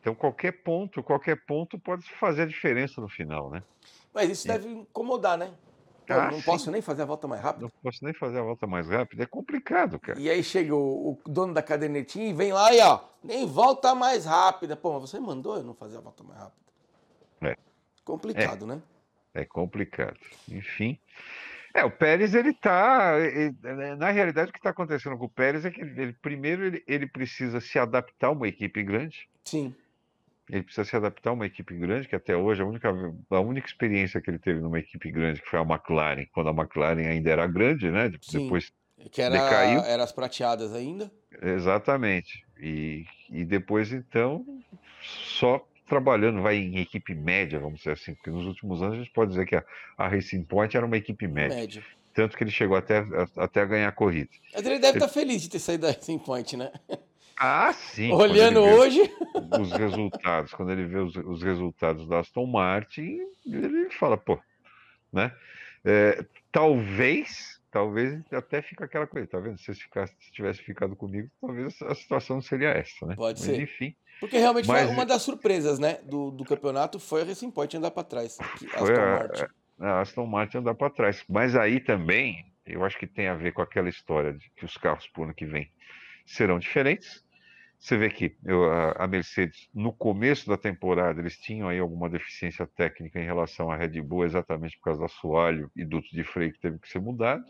[0.00, 3.62] Então qualquer ponto, qualquer ponto pode fazer a diferença no final, né?
[4.14, 5.52] Mas isso deve incomodar, né?
[6.06, 6.42] Pô, ah, não sim.
[6.42, 7.64] posso nem fazer a volta mais rápida.
[7.64, 9.24] Não posso nem fazer a volta mais rápida.
[9.24, 10.18] É complicado, cara.
[10.20, 13.94] E aí chega o, o dono da cadernetinha e vem lá e ó, nem volta
[13.94, 14.76] mais rápida.
[14.76, 16.66] Pô, mas você mandou eu não fazer a volta mais rápida.
[17.42, 17.56] É.
[18.04, 18.68] Complicado, é.
[18.68, 18.82] né?
[19.34, 20.18] É complicado.
[20.48, 20.98] Enfim.
[21.74, 23.18] É, o Pérez, ele tá.
[23.18, 23.54] Ele,
[23.96, 26.84] na realidade, o que está acontecendo com o Pérez é que ele, ele primeiro ele,
[26.86, 29.28] ele precisa se adaptar a uma equipe grande.
[29.44, 29.74] Sim.
[30.50, 32.88] Ele precisa se adaptar a uma equipe grande, que até hoje a única,
[33.30, 36.52] a única experiência que ele teve numa equipe grande, que foi a McLaren, quando a
[36.52, 38.12] McLaren ainda era grande, né?
[38.20, 38.72] Sim, depois
[39.10, 39.80] que era, decaiu.
[39.80, 41.10] Era as prateadas ainda.
[41.42, 42.44] Exatamente.
[42.58, 44.44] E, e depois, então,
[45.02, 49.12] só trabalhando, vai em equipe média, vamos dizer assim, porque nos últimos anos a gente
[49.12, 49.64] pode dizer que a,
[49.96, 51.56] a Racing Point era uma equipe média.
[51.56, 51.84] média.
[52.14, 53.04] Tanto que ele chegou até,
[53.36, 54.30] até a ganhar a corrida.
[54.54, 55.04] Mas ele deve ele...
[55.04, 56.72] estar feliz de ter saído da Racing Point, né?
[57.36, 58.10] Ah, sim.
[58.12, 59.00] Olhando hoje.
[59.60, 64.38] Os resultados, quando ele vê os, os, resultados da Aston Martin, ele fala, pô,
[65.12, 65.32] né?
[65.84, 69.58] É, talvez, talvez até fique aquela coisa, tá vendo?
[69.58, 73.14] Se, ficasse, se tivesse ficado comigo, talvez a situação não seria essa, né?
[73.14, 73.60] Pode Mas, ser.
[73.60, 73.94] enfim.
[74.18, 77.76] Porque realmente Mas- foi uma das surpresas, né, do, do campeonato foi a Racing Point
[77.76, 78.38] andar para trás.
[78.58, 79.44] Foi Aston a- Martin.
[79.80, 81.22] a Aston Martin andar para trás.
[81.28, 84.76] Mas aí também, eu acho que tem a ver com aquela história de que os
[84.78, 85.70] carros para o ano que vem
[86.24, 87.22] serão diferentes.
[87.78, 92.08] Você vê que eu- a, a Mercedes, no começo da temporada, eles tinham aí alguma
[92.08, 96.24] deficiência técnica em relação à Red Bull, exatamente por causa do assoalho e duto de
[96.24, 97.44] freio que teve que ser mudado.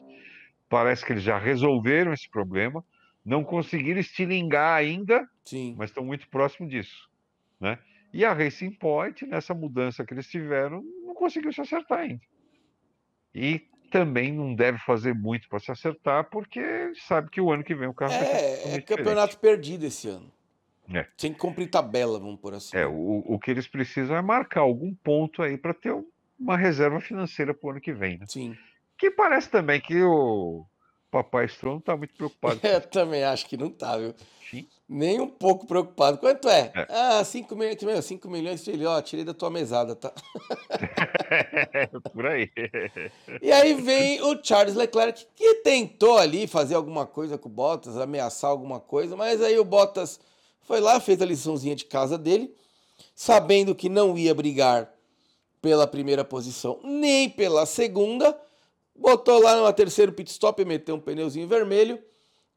[0.69, 2.85] Parece que eles já resolveram esse problema,
[3.25, 5.75] não conseguiram estilingar ainda, Sim.
[5.79, 7.09] mas estão muito próximo disso,
[7.61, 7.79] né?
[8.13, 12.23] E a Racing Point, nessa mudança que eles tiveram, não conseguiu se acertar ainda.
[13.35, 16.61] E também não deve fazer muito para se acertar, porque
[17.07, 20.31] sabe que o ano que vem o carro ser É, é campeonato perdido esse ano.
[20.93, 21.07] É.
[21.17, 22.67] Sem cumprir tabela, vamos por assim.
[22.69, 22.85] diferente.
[22.93, 26.07] É, o, o que eles precisam é marcar algum ponto aí para ter um-
[26.39, 28.27] uma reserva financeira para o ano que vem, né?
[28.29, 28.57] Sim.
[28.99, 30.65] Que parece também que o
[31.11, 34.15] Papai Stroll não está muito preocupado Eu também acho que não tá, viu?
[34.53, 34.76] isso.
[34.89, 36.19] Nem um pouco preocupado.
[36.19, 36.71] Quanto é?
[36.75, 36.87] É.
[36.89, 40.13] Ah, 5 milhões, meu, 5 milhões, ele, ó, tirei da tua mesada, tá?
[42.15, 42.49] Por aí.
[43.43, 47.97] E aí vem o Charles Leclerc, que tentou ali fazer alguma coisa com o Bottas,
[47.97, 50.21] ameaçar alguma coisa, mas aí o Bottas
[50.63, 52.55] foi lá, fez a liçãozinha de casa dele,
[53.13, 54.93] sabendo que não ia brigar
[55.61, 58.39] pela primeira posição nem pela segunda,
[58.95, 61.99] botou lá no terceiro pit stop, meteu um pneuzinho vermelho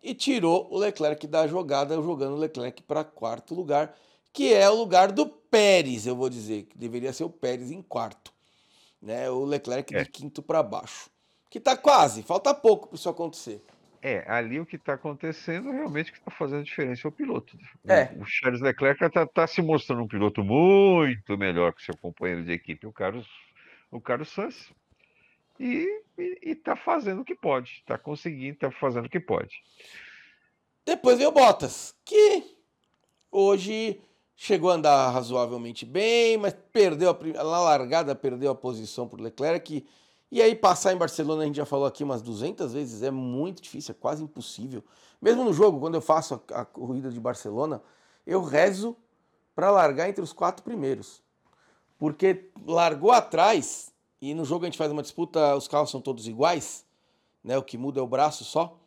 [0.02, 3.96] e tirou o Leclerc da jogada, jogando o Leclerc para quarto lugar,
[4.32, 7.82] que é o lugar do Pérez, eu vou dizer, que deveria ser o Pérez em
[7.82, 8.32] quarto
[9.02, 9.30] né?
[9.30, 10.04] O Leclerc É.
[10.04, 11.10] de quinto para baixo.
[11.50, 13.64] Que tá quase, falta pouco para isso acontecer.
[14.02, 17.58] É, ali o que está acontecendo realmente o que está fazendo diferença é o piloto.
[17.86, 18.14] O- É.
[18.20, 22.86] O, Charles Leclerc está se mostrando um piloto muito melhor que seu companheiro de equipe,
[22.86, 23.26] o Carlos,
[23.90, 24.70] o Carlos Sainz.
[25.60, 26.04] E
[26.42, 29.62] está fazendo o que pode, está conseguindo, está fazendo o que pode.
[30.86, 32.58] Depois veio o Bottas, que
[33.32, 34.02] hoje
[34.36, 39.86] chegou a andar razoavelmente bem, mas perdeu a, largada, perdeu a posição para o Leclerc.
[40.32, 43.62] E aí passar em Barcelona, a gente já falou aqui umas 200 vezes, é muito
[43.62, 44.84] difícil, é quase impossível.
[45.22, 47.82] Mesmo no jogo, quando eu faço a, a corrida de Barcelona,
[48.26, 48.96] eu rezo
[49.54, 51.22] para largar entre os quatro primeiros.
[51.98, 53.92] Porque largou atrás,
[54.22, 56.86] e no jogo a gente faz uma disputa, os carros são todos iguais,
[57.44, 57.58] né?
[57.58, 58.80] O que muda é o braço só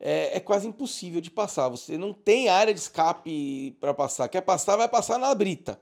[0.00, 1.68] é, é quase impossível de passar.
[1.68, 4.28] Você não tem área de escape para passar.
[4.28, 5.80] Quer passar, vai passar na brita.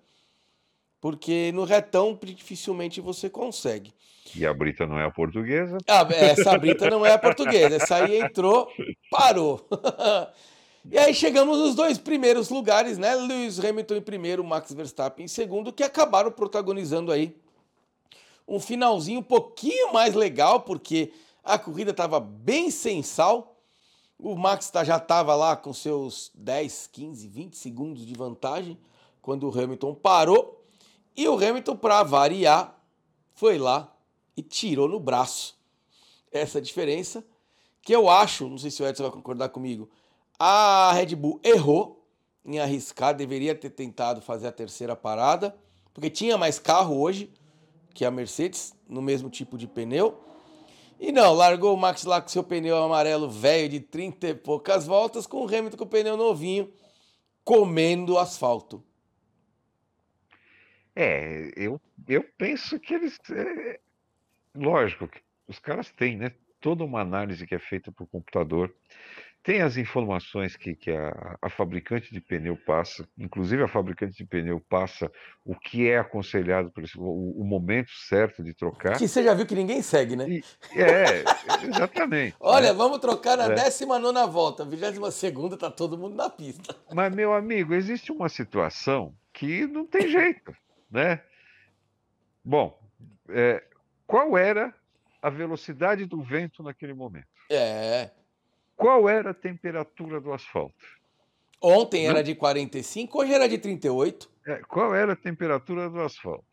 [1.00, 3.92] Porque no retão dificilmente você consegue.
[4.36, 5.76] E a Brita não é a portuguesa.
[5.88, 7.74] Ah, essa brita não é a portuguesa.
[7.74, 8.68] Essa aí entrou,
[9.10, 9.66] parou.
[10.88, 13.16] e aí chegamos nos dois primeiros lugares, né?
[13.16, 17.34] Lewis Hamilton em primeiro, Max Verstappen em segundo, que acabaram protagonizando aí
[18.46, 21.12] um finalzinho um pouquinho mais legal, porque
[21.42, 23.56] a corrida estava bem sem sal.
[24.18, 28.78] O Max tá- já estava lá com seus 10, 15, 20 segundos de vantagem
[29.20, 30.64] quando o Hamilton parou.
[31.16, 32.78] E o Hamilton, para variar,
[33.34, 33.92] foi lá
[34.36, 35.58] e tirou no braço
[36.30, 37.24] essa diferença.
[37.82, 39.90] Que eu acho, não sei se o Edson vai concordar comigo,
[40.38, 42.06] a Red Bull errou
[42.44, 45.56] em arriscar, deveria ter tentado fazer a terceira parada,
[45.92, 47.32] porque tinha mais carro hoje
[47.92, 50.22] que a Mercedes, no mesmo tipo de pneu.
[50.98, 54.86] E não, largou o Max lá com seu pneu amarelo velho de 30 e poucas
[54.86, 56.72] voltas, com o Hamilton com o pneu novinho,
[57.44, 58.84] comendo asfalto.
[60.94, 63.18] É, eu, eu penso que eles.
[63.30, 63.80] é,
[64.54, 65.08] lógico,
[65.48, 66.32] os caras têm, né?
[66.60, 68.72] Toda uma análise que é feita por computador.
[69.42, 74.24] Tem as informações que, que a, a fabricante de pneu passa, inclusive a fabricante de
[74.24, 75.10] pneu passa
[75.44, 78.96] o que é aconselhado, por o, o momento certo de trocar.
[78.96, 80.28] Que você já viu que ninguém segue, né?
[80.28, 80.44] E-
[80.80, 81.24] é,
[81.66, 82.36] exatamente.
[82.38, 82.72] Olha, né?
[82.72, 83.54] vamos trocar na É.
[83.54, 85.20] 19 volta, 22
[85.58, 86.76] tá todo mundo na pista.
[86.94, 90.54] Mas, meu amigo, existe uma situação que não tem jeito,
[90.88, 91.20] né?
[92.44, 92.78] Bom,
[93.28, 93.60] é,
[94.06, 94.72] qual era
[95.20, 97.26] a velocidade do vento naquele momento?
[97.50, 98.10] É.
[98.82, 100.74] Qual era a temperatura do asfalto?
[101.60, 104.28] Ontem era de 45, hoje era de 38.
[104.44, 106.44] É, qual era a temperatura do asfalto?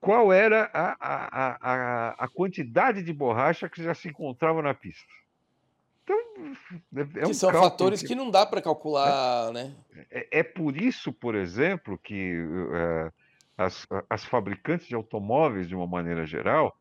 [0.00, 5.06] Qual era a, a, a, a, quantidade de borracha que já se encontrava na pista?
[6.02, 6.16] Então,
[6.96, 9.76] é, é que são fatores que- que não dá para calcular, né?
[10.10, 12.34] É, é por isso, por exemplo, que
[12.72, 13.12] eh,
[13.58, 16.74] as, as fabricantes de automóveis, de uma maneira geral,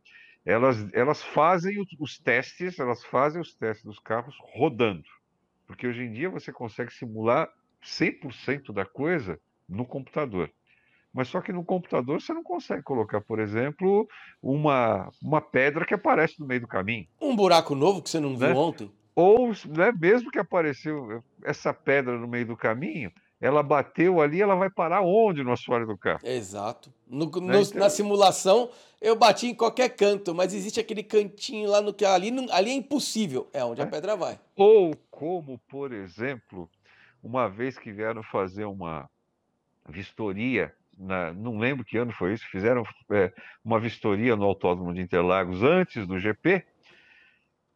[0.45, 5.03] elas, elas fazem os, os testes, elas fazem os testes dos carros rodando.
[5.67, 7.49] Porque hoje em dia você consegue simular
[7.83, 10.51] 100% da coisa no computador.
[11.13, 14.07] Mas só que no computador você não consegue colocar, por exemplo,
[14.41, 17.07] uma, uma pedra que aparece no meio do caminho.
[17.19, 18.53] Um buraco novo que você não viu Né?
[18.53, 18.91] ontem?
[19.15, 23.11] Ou, né, mesmo que apareceu essa pedra no meio do caminho,
[23.41, 26.19] ela bateu ali, ela vai parar onde no assoalho do carro?
[26.23, 26.93] Exato.
[27.07, 28.69] No- no- Né, então- Na simulação,
[29.01, 32.73] eu bati em qualquer canto, mas existe aquele cantinho lá no que ali, ali é
[32.73, 33.49] impossível.
[33.53, 33.87] É onde a É.
[33.87, 34.39] pedra vai.
[34.55, 36.69] Ou como, por exemplo,
[37.23, 39.09] uma vez que vieram fazer uma
[39.87, 43.31] vistoria, na- não lembro que ano foi isso, fizeram é,
[43.63, 46.63] uma vistoria no Autódromo de Interlagos antes do GP,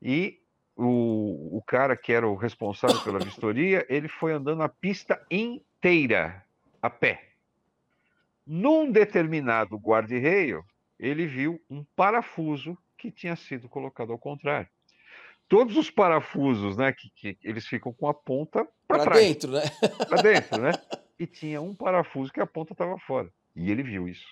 [0.02, 0.40] e
[0.76, 6.44] o, o cara que era o responsável pela vistoria, ele foi andando a pista inteira,
[6.82, 7.30] a pé.
[8.46, 10.64] Num determinado guarda-reio,
[11.00, 14.68] ele viu um parafuso que tinha sido colocado ao contrário.
[15.48, 19.62] Todos os parafusos, né, que, que eles ficam com a ponta para dentro, né?
[20.08, 20.72] para dentro, né?
[21.20, 23.32] E tinha um parafuso que a ponta estava fora.
[23.56, 24.26] E ele viu isso.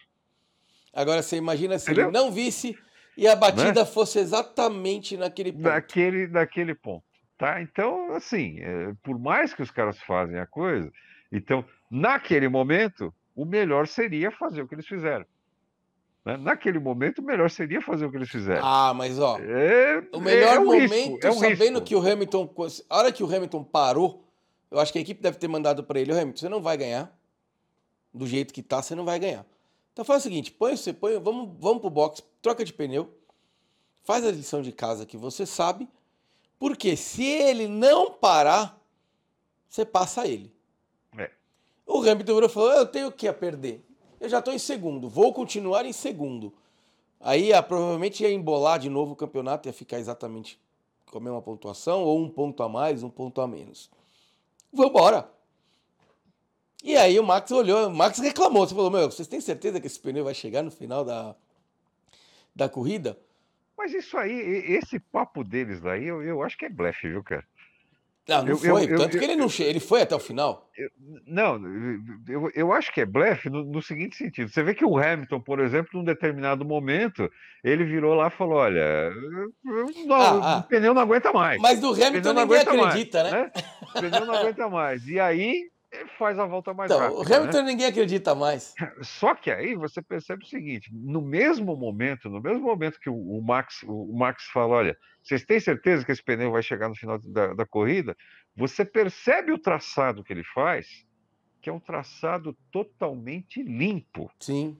[0.92, 2.10] Agora você imagina se Entendeu?
[2.10, 2.76] ele não visse
[3.18, 5.64] e a batida fosse exatamente naquele ponto.
[5.64, 7.04] Naquele, naquele ponto,
[7.38, 7.62] tá?
[7.62, 10.92] Então, assim, é, por mais que os caras fazem a coisa,
[11.32, 15.26] então, naquele momento, o melhor seria fazer o que eles fizeram.
[16.26, 16.38] né?
[16.38, 18.62] Naquele momento, o melhor seria fazer o que eles fizeram.
[18.64, 21.82] Ah, mas ó, É, o melhor é um momento, risco, é um sabendo risco.
[21.86, 22.54] que o Hamilton,
[22.90, 24.24] a hora que o Hamilton parou,
[24.70, 26.78] eu acho que a equipe deve ter mandado pra ele, "Ô, Hamilton, você não vai
[26.78, 27.12] ganhar.
[28.14, 29.46] Do jeito que tá, você não vai ganhar.
[29.94, 33.14] Então faz o seguinte, põe você põe, vamos, vamos pro box, troca de pneu,
[34.04, 35.88] faz a lição de casa que você sabe,
[36.58, 38.80] porque se ele não parar,
[39.68, 40.54] você passa ele.
[41.18, 41.32] É.
[41.86, 43.84] O Hamilton virou falou: Eu tenho o que a perder?
[44.20, 46.54] Eu já estou em segundo, vou continuar em segundo.
[47.20, 50.60] Aí ah, provavelmente ia embolar de novo o campeonato, ia ficar exatamente
[51.12, 53.90] com a mesma pontuação, ou um ponto a mais, um ponto a menos.
[54.72, 55.30] Vambora!
[56.84, 59.88] E aí o Max olhou, o Max reclamou, você falou, meu, vocês têm certeza que
[59.88, 61.36] esse pneu vai chegar no final da,
[62.56, 63.18] da corrida?
[63.78, 67.44] Mas isso aí, esse papo deles daí, eu, eu acho que é blefe, viu, cara?
[68.28, 70.70] Não, não Eu- foi, eu- eu- tanto que ele não ele foi até o final.
[71.26, 71.60] Não,
[72.28, 74.50] eu, eu acho que é blefe no, no seguinte sentido.
[74.50, 77.30] Você vê que o Hamilton, por exemplo, num determinado momento,
[77.64, 80.58] ele virou lá e falou: Olha, eu- eu- não, Ah, ah.
[80.60, 81.60] o pneu não aguenta mais.
[81.60, 83.52] Mas do Hamilton ninguém aguenta mais, acredita, né?
[83.90, 85.08] O pneu não aguenta mais.
[85.08, 87.22] E aí ele faz a volta mais Então, rápida.
[87.22, 87.36] o né?
[87.36, 88.74] Hamilton ninguém acredita mais.
[89.02, 93.16] Só que aí você percebe o seguinte: no mesmo momento, no mesmo momento que o,
[93.16, 96.96] o Max, o Max fala, olha, vocês têm certeza que esse pneu vai chegar no
[96.96, 98.16] final da, da corrida?
[98.56, 101.06] Você percebe o traçado que ele faz,
[101.62, 104.32] que é um traçado totalmente limpo.
[104.40, 104.78] Sim.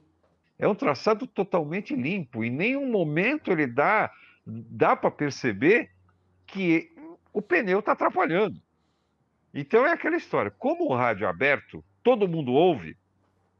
[0.58, 2.44] É um traçado totalmente limpo.
[2.44, 4.10] Em nenhum momento ele dá,
[4.46, 5.90] dá para perceber
[6.46, 6.90] que
[7.32, 8.60] o pneu está atrapalhando.
[9.54, 10.50] Então é aquela história.
[10.50, 12.96] Como o rádio é aberto, todo mundo ouve.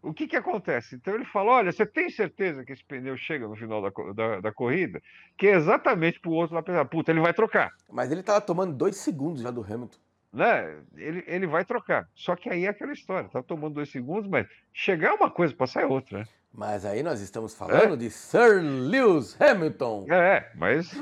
[0.03, 0.97] O que, que acontece?
[0.97, 4.41] Então ele fala: olha, você tem certeza que esse pneu chega no final da, da,
[4.41, 5.01] da corrida?
[5.37, 7.71] Que é exatamente para o outro lá pensar: puta, ele vai trocar.
[7.91, 9.99] Mas ele tava tomando dois segundos já do Hamilton.
[10.33, 10.77] Né?
[10.97, 12.09] Ele, ele vai trocar.
[12.15, 15.83] Só que aí é aquela história: tá tomando dois segundos, mas chegar uma coisa, passar
[15.83, 16.21] é outra.
[16.21, 16.25] Né?
[16.53, 20.07] Mas aí nós estamos falando de Sir Lewis Hamilton.
[20.11, 20.93] É, mas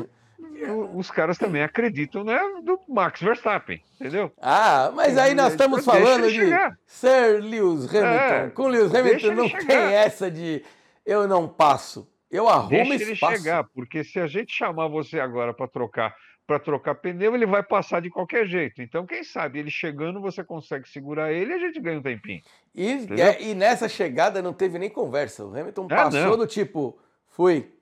[0.95, 4.33] os caras também acreditam né, do Max Verstappen, entendeu?
[4.41, 6.79] Ah, mas aí nós estamos Deixa ele falando de chegar.
[6.87, 8.05] Sir Lewis Hamilton.
[8.07, 9.67] É, Com Lewis deixa Hamilton ele não chegar.
[9.67, 10.63] tem essa de
[11.07, 12.09] eu não passo.
[12.31, 13.37] Eu arrumo Deixa ele espaço.
[13.39, 16.15] chegar, porque se a gente chamar você agora para trocar
[16.47, 18.83] para trocar pneu, ele vai passar de qualquer jeito.
[18.83, 22.43] Então, quem sabe ele chegando, você consegue segurar ele e a gente ganha um tempinho.
[22.75, 25.45] E, é, e nessa chegada não teve nem conversa.
[25.47, 26.37] O Hamilton Ah, passou não.
[26.39, 27.73] do tipo, fui.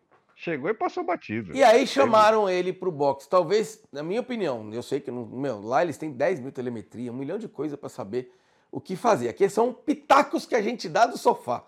[0.40, 1.52] Chegou e passou batido.
[1.52, 3.26] E aí chamaram ele pro box.
[3.26, 7.10] Talvez, na minha opinião, eu sei que não, meu, lá eles têm 10 mil telemetria,
[7.10, 8.32] um milhão de coisa para saber
[8.70, 9.28] o que fazer.
[9.28, 11.64] Aqui são pitacos que a gente dá do sofá.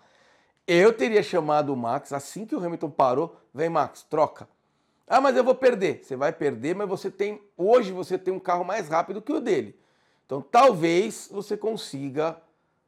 [0.65, 3.35] Eu teria chamado o Max assim que o Hamilton parou.
[3.53, 4.47] Vem, Max, troca.
[5.05, 6.01] Ah, mas eu vou perder.
[6.01, 7.41] Você vai perder, mas você tem.
[7.57, 9.77] Hoje você tem um carro mais rápido que o dele.
[10.25, 12.41] Então talvez você consiga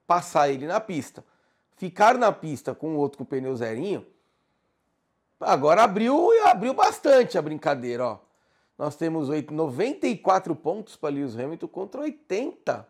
[0.08, 1.26] passar ele na pista.
[1.76, 4.08] Ficar na pista com o outro com o pneu zerinho.
[5.46, 8.20] Agora abriu e abriu bastante a brincadeira, ó.
[8.78, 12.88] Nós temos oito- 94 pontos para Lewis Hamilton contra 80.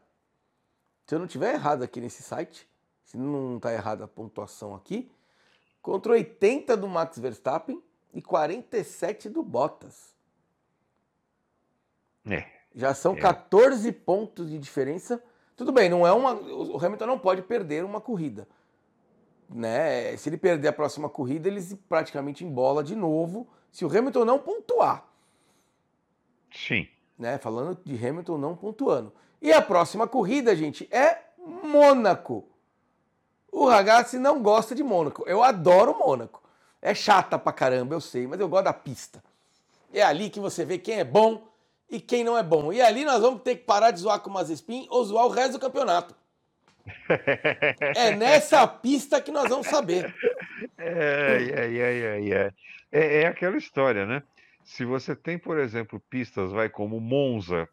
[1.06, 2.68] Se eu não tiver errado aqui nesse site,
[3.04, 5.12] se não está errada a pontuação aqui,
[5.82, 7.84] contra 80 do Max Verstappen
[8.14, 10.14] e 47 do Bottas.
[12.30, 12.46] É.
[12.74, 13.20] Já são É.
[13.20, 15.22] 14 pontos de diferença.
[15.56, 16.34] Tudo bem, não é uma.
[16.34, 18.48] O Hamilton não pode perder uma corrida.
[19.54, 20.18] Né?
[20.18, 23.48] Se ele perder a próxima corrida, eles praticamente embola de novo.
[23.72, 25.06] Se o Hamilton não pontuar,
[26.52, 26.88] Sim.
[27.18, 27.38] né?
[27.38, 29.14] Falando de Hamilton não pontuando.
[29.40, 32.48] E a próxima corrida, gente, é Mônaco.
[33.52, 35.24] O Ragazzi não gosta de Mônaco.
[35.28, 36.42] Eu adoro Mônaco.
[36.82, 39.24] É chata pra caramba, eu sei, mas eu gosto da pista.
[39.94, 41.48] É ali que você vê quem é bom
[41.90, 42.74] e quem não é bom.
[42.74, 45.30] E ali nós vamos ter que parar de zoar com o Mazespin ou zoar o
[45.30, 46.16] resto do campeonato.
[47.96, 50.14] É nessa pista que nós vamos saber.
[50.78, 52.54] É, é, é, é,
[52.92, 54.24] é, é aquela história, né?
[54.64, 57.68] Se você tem, por exemplo, pistas, vai como Monza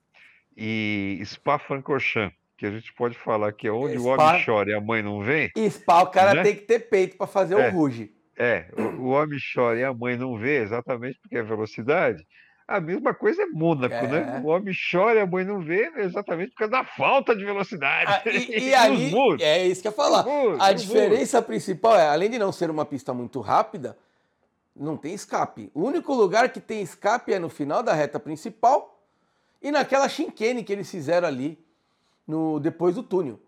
[0.57, 4.81] e Spa-Francorchamps, que a gente pode falar que é onde o homem chora e a
[4.81, 5.51] mãe não vem.
[5.71, 6.43] Spa, o cara né?
[6.43, 8.13] tem que ter peito para fazer é, o ruge.
[8.37, 12.27] É, o, o, homem chora e a mãe não vê, exatamente porque é velocidade.
[12.71, 14.18] A mesma coisa é Mônaco, né?
[14.18, 14.25] é.
[14.25, 14.43] né?
[14.45, 18.12] O homem chora e a mãe não vê, exatamente por causa da falta de velocidade.
[18.12, 19.12] Ah, e, e ali,
[19.43, 20.25] é isso que eu ia falar.
[20.61, 23.99] a diferença principal é, além de não ser uma pista muito rápida,
[24.75, 25.68] não tem escape.
[25.75, 29.03] O único lugar que tem escape é no final da reta principal
[29.61, 31.59] e naquela chinquene que eles fizeram ali
[32.25, 33.41] no depois do túnel.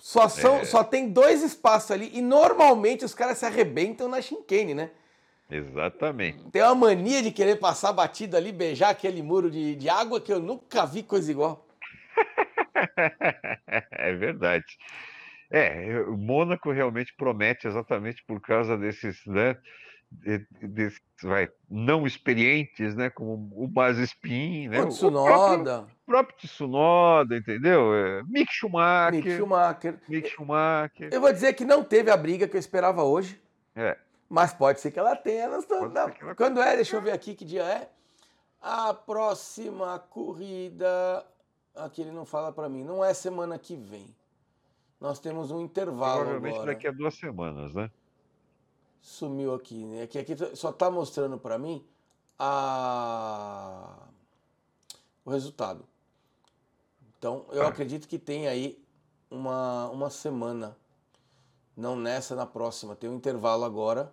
[0.00, 0.64] Só, são, é.
[0.64, 4.90] só tem dois espaços ali e normalmente os caras se arrebentam na chinquene, né?
[5.52, 6.50] Exatamente.
[6.50, 10.32] Tem uma mania de querer passar batido ali, beijar aquele muro de, de água que
[10.32, 11.66] eu nunca vi coisa igual.
[13.92, 14.64] é verdade.
[15.50, 19.54] É, o Mônaco realmente promete exatamente por causa desses, né,
[20.62, 27.36] desses vai, não experientes, né, como o Mazespin, né, o Tsunoda, o próprio, próprio Tsunoda,
[27.36, 27.94] entendeu?
[27.94, 29.98] É, Mick Schumacher, Mick Schumacher.
[30.08, 31.10] Mick Schumacher.
[31.12, 33.38] Eu vou dizer que não teve a briga que eu esperava hoje.
[33.76, 33.98] É.
[34.32, 35.42] Mas pode ser que ela tenha.
[35.42, 35.62] Ela...
[36.34, 36.76] Quando é?
[36.76, 37.90] Deixa eu ver aqui que dia é.
[38.62, 41.26] A próxima corrida.
[41.74, 42.82] Aqui ele não fala para mim.
[42.82, 44.06] Não é semana que vem.
[44.98, 46.72] Nós temos um intervalo Provavelmente agora.
[46.72, 47.90] daqui a duas semanas, né?
[49.02, 49.84] sumiu aqui.
[49.84, 50.02] Né?
[50.04, 51.84] Aqui, aqui só está mostrando para mim
[52.38, 53.98] a...
[55.24, 55.84] o resultado.
[57.18, 57.68] Então, eu ah.
[57.68, 58.82] acredito que tem aí
[59.30, 60.74] uma, uma semana.
[61.76, 62.94] Não nessa, na próxima.
[62.94, 64.12] Tem um intervalo agora.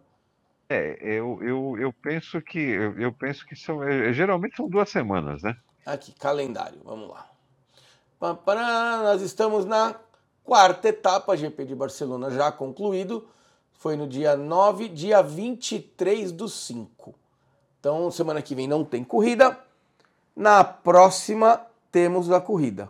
[0.70, 4.90] É, eu, eu, eu penso que eu, eu penso que são é, geralmente são duas
[4.90, 5.58] semanas, né?
[5.86, 7.28] Aqui, calendário, vamos lá.
[9.02, 9.96] Nós estamos na
[10.44, 13.28] quarta etapa GP de Barcelona já concluído
[13.80, 17.16] foi no dia 9, dia 23 do 5.
[17.80, 19.58] Então, semana que vem não tem corrida.
[20.36, 22.90] Na próxima temos a corrida.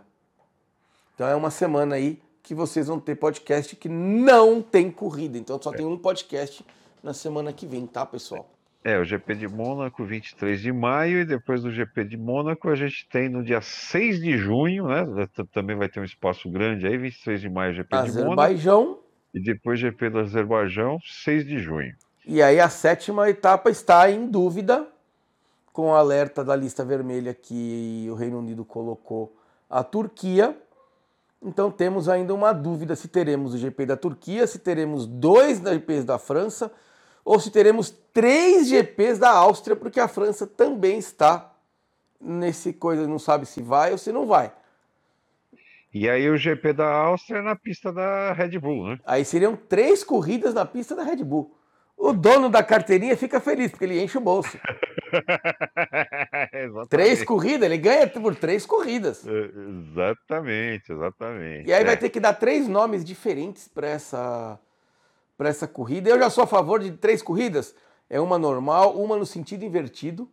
[1.14, 5.38] Então é uma semana aí que vocês vão ter podcast que não tem corrida.
[5.38, 6.64] Então só tem um podcast
[7.02, 8.48] na semana que vem, tá, pessoal?
[8.82, 12.74] É, o GP de Mônaco, 23 de maio, e depois do GP de Mônaco a
[12.74, 15.28] gente tem no dia 6 de junho, né?
[15.52, 18.22] Também vai ter um espaço grande aí, 23 de maio, GP Azerbaijão.
[18.22, 18.42] de Mônaco.
[18.42, 18.98] Azerbaijão.
[19.34, 21.94] E depois GP do Azerbaijão, 6 de junho.
[22.26, 24.86] E aí a sétima etapa está em dúvida,
[25.72, 29.36] com o alerta da lista vermelha que o Reino Unido colocou
[29.68, 30.56] a Turquia.
[31.42, 36.04] Então temos ainda uma dúvida se teremos o GP da Turquia, se teremos dois GPs
[36.04, 36.70] da França,
[37.30, 41.54] ou se teremos três GPs da Áustria, porque a França também está
[42.20, 44.52] nesse coisa, não sabe se vai ou se não vai.
[45.94, 48.98] E aí o GP da Áustria é na pista da Red Bull, né?
[49.06, 51.56] Aí seriam três corridas na pista da Red Bull.
[51.96, 54.58] O dono da carteirinha fica feliz, porque ele enche o bolso.
[56.90, 59.24] três corridas, ele ganha por três corridas.
[59.24, 59.50] É,
[59.92, 61.68] exatamente, exatamente.
[61.68, 61.86] E aí é.
[61.86, 64.58] vai ter que dar três nomes diferentes para essa,
[65.48, 66.10] essa corrida.
[66.10, 67.74] Eu já sou a favor de três corridas.
[68.08, 70.28] É uma normal, uma no sentido invertido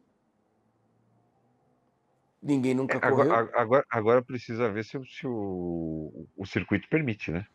[2.41, 3.33] Ninguém nunca é, correu.
[3.33, 7.45] Agora, agora, agora precisa ver se, se o, o circuito permite, né?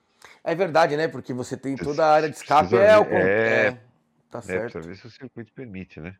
[0.44, 1.08] É verdade, né?
[1.08, 2.76] Porque você tem toda a área de escape.
[2.76, 3.04] É, o...
[3.04, 3.80] é, é,
[4.30, 4.72] tá é, certo.
[4.72, 6.14] Precisa ver se o circuito permite, né?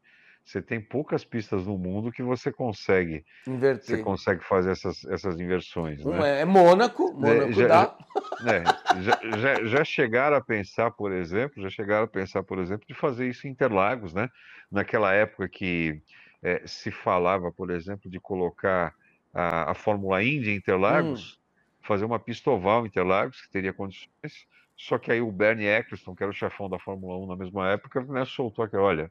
[0.45, 3.97] Você tem poucas pistas no mundo que você consegue inverter.
[3.97, 6.05] Você consegue fazer essas, essas inversões.
[6.05, 6.41] Né?
[6.41, 7.99] é Mônaco, Mônaco já, dá.
[8.41, 12.87] Já, já, já, já, chegaram a pensar, por exemplo, já chegaram a pensar, por exemplo,
[12.87, 14.29] de fazer isso em Interlagos, né?
[14.71, 16.03] Naquela época que
[16.43, 18.93] é, se falava, por exemplo, de colocar
[19.33, 21.87] a, a Fórmula Indy em Interlagos, hum.
[21.87, 26.15] fazer uma pista oval em Interlagos, que teria condições, só que aí o Bernie Eccleston,
[26.15, 29.11] que era o chefão da Fórmula 1 na mesma época, né, soltou aqui, olha,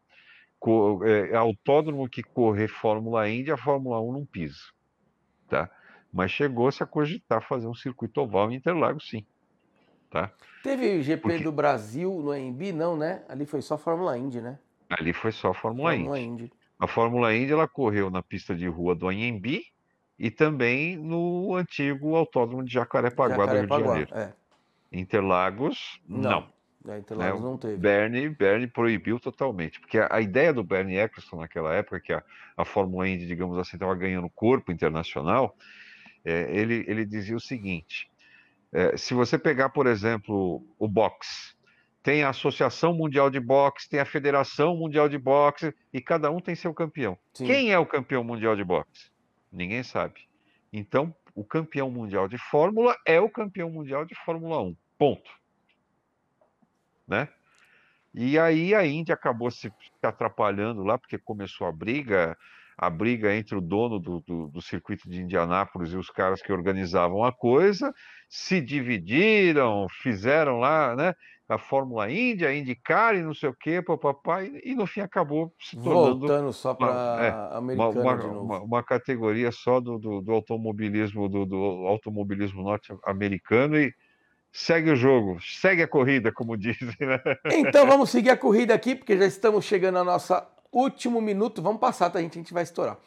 [1.03, 4.59] é, autódromo que correr Fórmula Indy, a Fórmula 1 não pisa,
[5.47, 5.69] tá?
[6.13, 9.25] Mas chegou-se a cogitar fazer um circuito oval em Interlagos, sim,
[10.09, 10.31] tá?
[10.63, 11.43] Teve o GP Porque...
[11.43, 12.71] do Brasil no AMB?
[12.73, 13.23] Não, né?
[13.27, 14.59] Ali foi só Fórmula Indy, né?
[14.89, 16.43] Ali foi só Fórmula, Fórmula Indy.
[16.43, 16.53] Indy.
[16.77, 19.63] A Fórmula Indy ela correu na pista de rua do Anhembi
[20.19, 24.17] e também no antigo autódromo de Jacarepaguá, Jacarepaguá do Rio de Janeiro.
[24.17, 24.33] É.
[24.91, 26.21] Interlagos, não.
[26.29, 26.60] não.
[26.87, 27.47] É, Interlagos né?
[27.47, 27.77] não teve.
[27.77, 32.23] Bernie, Bernie proibiu totalmente, porque a, a, ideia do Bernie Eccleston naquela época, que a,
[32.57, 35.55] a Fórmula Indy, digamos assim, estava ganhando corpo internacional,
[36.25, 38.09] é, ele, ele dizia o seguinte,
[38.73, 41.53] É, se você pegar, por exemplo, o boxe,
[42.01, 46.39] tem a Associação Mundial de Boxe, tem a Federação Mundial de Boxe, e cada um
[46.39, 47.17] tem seu campeão.
[47.33, 47.45] Sim.
[47.45, 49.11] Quem é o campeão mundial de boxe?
[49.51, 50.21] Ninguém sabe.
[50.71, 54.75] Então, o campeão mundial de Fórmula é o campeão mundial de Fórmula 1.
[54.97, 55.40] Ponto.
[57.07, 57.27] Né?
[58.13, 59.71] E aí a Índia acabou se
[60.03, 62.37] atrapalhando lá, porque começou a briga,
[62.77, 66.51] a briga entre o dono do, do, do, circuito de Indianápolis e os caras que
[66.51, 67.93] organizavam a coisa,
[68.27, 71.13] se dividiram, fizeram lá, né?
[71.47, 75.53] A Fórmula Índia, a IndyCar e não sei o quê, papai, e no fim acabou
[75.59, 76.19] se tornando.
[76.19, 78.41] Voltando só para é, americana uma.
[78.41, 83.93] Uma, uma categoria só do, do, do automobilismo, do, do automobilismo norte-americano e
[84.51, 86.95] segue o jogo, segue a corrida, como dizem.
[86.99, 87.19] Né?
[87.51, 90.33] Então vamos seguir a corrida aqui, porque já estamos chegando ao nosso
[90.71, 91.61] último minuto.
[91.61, 92.37] Vamos passar, tá, gente?
[92.37, 92.97] A gente vai estourar.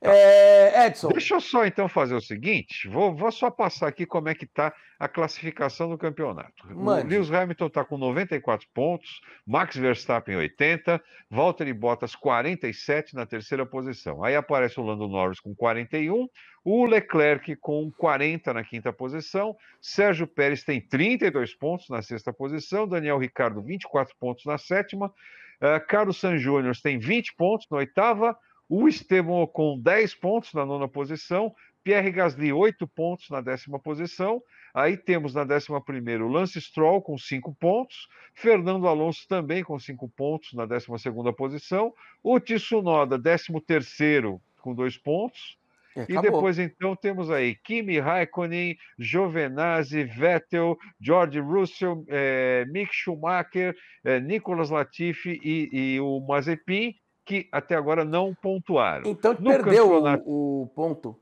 [0.00, 1.08] É, Edson.
[1.08, 4.44] Deixa eu só então fazer o seguinte: vou, vou só passar aqui como é que
[4.44, 6.66] está a classificação do campeonato.
[6.74, 7.06] Mande.
[7.06, 13.64] O Lewis Hamilton está com 94 pontos, Max Verstappen 80, Valtteri Bottas 47 na terceira
[13.64, 14.24] posição.
[14.24, 16.28] Aí aparece o Lando Norris com 41,
[16.64, 22.86] o Leclerc com 40 na quinta posição, Sérgio Pérez tem 32 pontos na sexta posição,
[22.88, 28.36] Daniel Ricardo 24 pontos na sétima, uh, Carlos San Júnior tem 20 pontos na oitava,
[28.68, 31.54] o Esteban Ocon, 10 pontos na nona posição.
[31.82, 34.42] Pierre Gasly, 8 pontos na décima posição.
[34.74, 38.08] Aí temos na décima primeira o Lance Stroll com 5 pontos.
[38.34, 41.94] Fernando Alonso também com 5 pontos na décima segunda posição.
[42.22, 45.56] O Tsunoda, décimo terceiro com 2 pontos.
[45.96, 53.74] E, e depois, então, temos aí Kimi Raikkonen, Giovinazzi, Vettel, George Russell, é, Mick Schumacher,
[54.04, 56.94] é, Nicolas Latifi e, e o Mazepin
[57.28, 59.02] que até agora não pontuaram.
[59.04, 60.24] Então no perdeu campeonato...
[60.26, 61.14] o, o, ponto,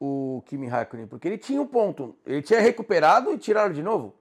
[0.00, 2.16] o Kimi Raikkonen, porque ele tinha um ponto.
[2.24, 4.16] Ele tinha recuperado e tiraram de novo?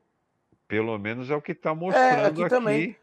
[0.68, 2.50] Pelo menos é o que está mostrando é, aqui, aqui.
[2.50, 2.98] Também.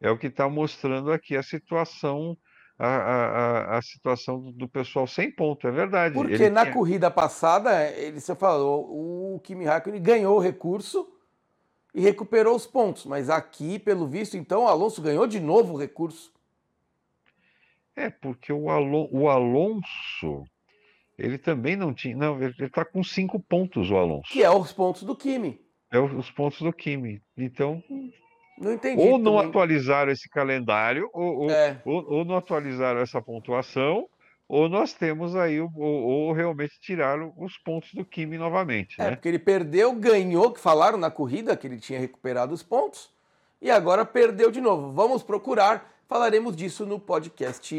[0.00, 2.36] É o que está mostrando aqui a situação.
[2.76, 6.14] A, a, a, situação do pessoal sem ponto, é verdade.
[6.14, 6.74] Porque ele na tinha...
[6.74, 11.08] corrida passada, ele você falou, o Kimi Raikkonen ganhou o recurso
[11.94, 15.78] e recuperou os pontos, mas aqui, pelo visto, então, o Alonso ganhou de novo o
[15.78, 16.32] recurso.
[17.96, 20.44] É, porque o, Alon o Alonso,
[21.18, 22.16] ele também não tinha.
[22.16, 24.32] Não, ele está com cinco pontos, o Alonso.
[24.32, 25.60] Que é os pontos do Kimi.
[25.90, 27.20] É os pontos do Kimi.
[27.36, 27.82] Então.
[28.58, 29.00] Não entendi.
[29.00, 29.48] Ou não também.
[29.48, 31.80] atualizaram esse calendário, ou, é.
[31.84, 34.06] ou, ou, não atualizaram essa pontuação,
[34.48, 39.00] ou nós temos aí, ou, ou realmente tiraram os pontos do Kimi novamente.
[39.00, 39.10] É, né?
[39.16, 43.10] porque ele perdeu, ganhou, que falaram na corrida que ele tinha recuperado os pontos,
[43.60, 44.92] e agora perdeu de novo.
[44.92, 47.74] Vamos procurar Falaremos disso no podcast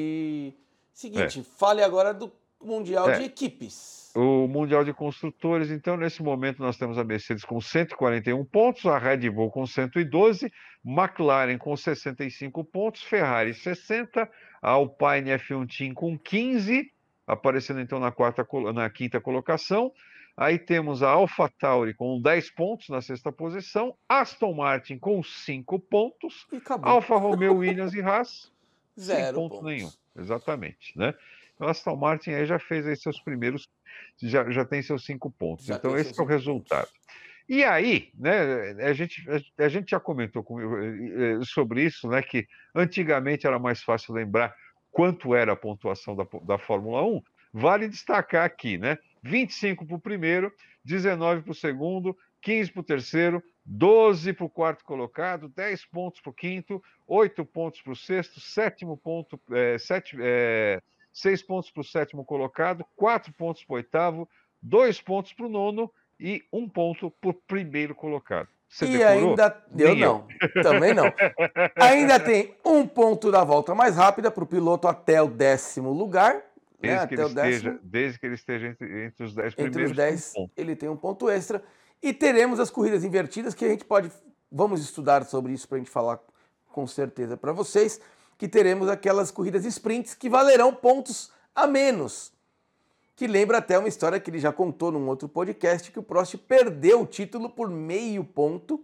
[0.91, 1.39] seguinte.
[1.41, 1.43] É.
[1.43, 3.19] Fale agora do Mundial é.
[3.19, 4.11] de Equipes.
[4.15, 8.97] O Mundial de Construtores, então, nesse momento nós temos a Mercedes com 141 pontos, a
[8.97, 10.51] Red Bull com 112,
[10.83, 14.27] McLaren com 65 pontos, Ferrari 60,
[14.63, 16.91] a Alpine F1 Team com 15,
[17.27, 19.91] aparecendo então na, quarta, na quinta colocação.
[20.35, 26.47] Aí temos a AlphaTauri com 10 pontos na sexta posição, Aston Martin com 5 pontos,
[26.81, 28.51] Alfa Romeo Williams e Haas,
[28.99, 29.67] zero ponto pontos.
[29.67, 29.91] nenhum.
[30.15, 31.13] Exatamente, né?
[31.59, 33.69] O Aston Martin aí já fez aí seus primeiros,
[34.21, 35.65] já, já tem seus 5 pontos.
[35.65, 36.87] Já então esse é o resultado.
[36.87, 37.03] Pontos.
[37.47, 39.25] E aí, né, a gente,
[39.57, 44.13] a, gente já comentou com, eh, eh, sobre isso, né, que antigamente era mais fácil
[44.13, 44.55] lembrar
[44.91, 47.21] quanto era a pontuação da, da Fórmula 1.
[47.53, 48.97] Vale destacar aqui, né?
[49.23, 50.53] 25 para o primeiro,
[50.83, 56.19] 19 para o segundo, 15 para o terceiro, 12 para o quarto colocado, 10 pontos
[56.19, 60.81] para o quinto, 8 pontos para o sexto, sétimo ponto, é, sete, é,
[61.13, 64.29] 6 pontos para o sétimo colocado, 4 pontos para o oitavo,
[64.61, 68.49] 2 pontos para o nono e 1 ponto para o primeiro colocado.
[68.67, 69.29] Você e decorou?
[69.29, 69.63] ainda.
[69.77, 70.27] Eu não,
[70.63, 71.05] também não.
[71.77, 76.41] ainda tem um ponto da volta mais rápida para o piloto até o décimo lugar
[76.83, 79.77] Desde, né, que, ele esteja, desde que ele esteja entre, entre os 10 primeiros.
[79.77, 81.63] Entre os 10, um ele tem um ponto extra.
[82.01, 84.11] E teremos as corridas invertidas, que a gente pode.
[84.51, 86.19] Vamos estudar sobre isso para a gente falar
[86.67, 88.01] com certeza para vocês.
[88.37, 92.33] Que teremos aquelas corridas sprints que valerão pontos a menos.
[93.15, 96.35] Que lembra até uma história que ele já contou num outro podcast: que o Prost
[96.35, 98.83] perdeu o título por meio ponto,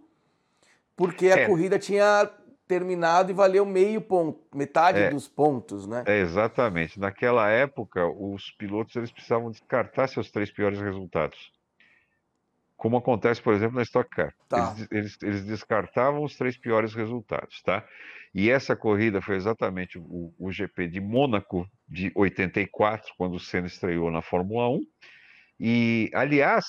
[0.96, 1.46] porque a é.
[1.46, 2.30] corrida tinha
[2.70, 6.04] terminado e valeu meio ponto, metade é, dos pontos, né?
[6.06, 7.00] É, exatamente.
[7.00, 11.50] Naquela época, os pilotos eles precisavam descartar seus três piores resultados.
[12.76, 14.32] Como acontece, por exemplo, na Stock Car.
[14.48, 14.72] Tá.
[14.76, 17.84] Eles, eles, eles, descartavam os três piores resultados, tá?
[18.32, 23.66] E essa corrida foi exatamente o, o GP de Mônaco de 84, quando o Senna
[23.66, 24.80] estreou na Fórmula 1.
[25.58, 26.64] E, aliás,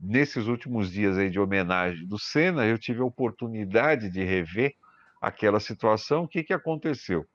[0.00, 4.74] nesses últimos dias aí de homenagem do Senna, eu tive a oportunidade de rever
[5.26, 6.22] aquela situação.
[6.22, 7.26] O que, que aconteceu?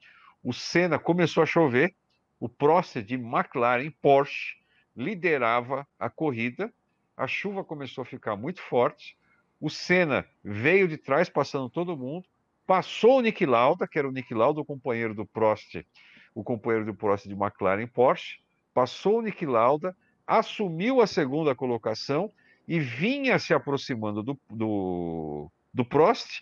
[0.42, 1.94] O Senna começou a chover,
[2.40, 4.56] o Prost de McLaren Porsche
[4.96, 6.74] liderava a corrida,
[7.18, 9.18] a chuva começou a ficar muito forte,
[9.60, 12.26] o Senna veio de trás, passando todo mundo,
[12.66, 15.86] passou o Nick Lauda, que era o Nick Lauda, o companheiro do Prost,
[16.34, 18.40] o companheiro do Prost de McLaren Porsche,
[18.74, 19.94] passou o Nick Lauda,
[20.26, 22.32] assumiu a segunda colocação
[22.66, 26.42] e vinha se aproximando do, do, do Prost.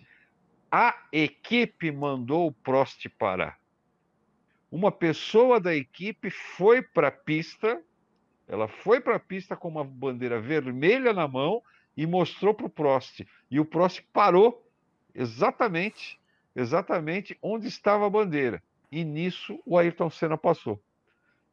[0.71, 3.59] A equipe mandou o Prost parar.
[4.71, 7.81] Uma pessoa da equipe foi para a pista,
[8.47, 11.63] ela foi para a pista com uma bandeira vermelha na mão
[11.97, 13.25] e mostrou para o Prost.
[13.49, 14.63] E o Prost parou
[15.13, 16.19] exatamente,
[16.55, 18.61] exatamente onde estava a bandeira.
[18.91, 20.81] E nisso o Ayrton Senna passou.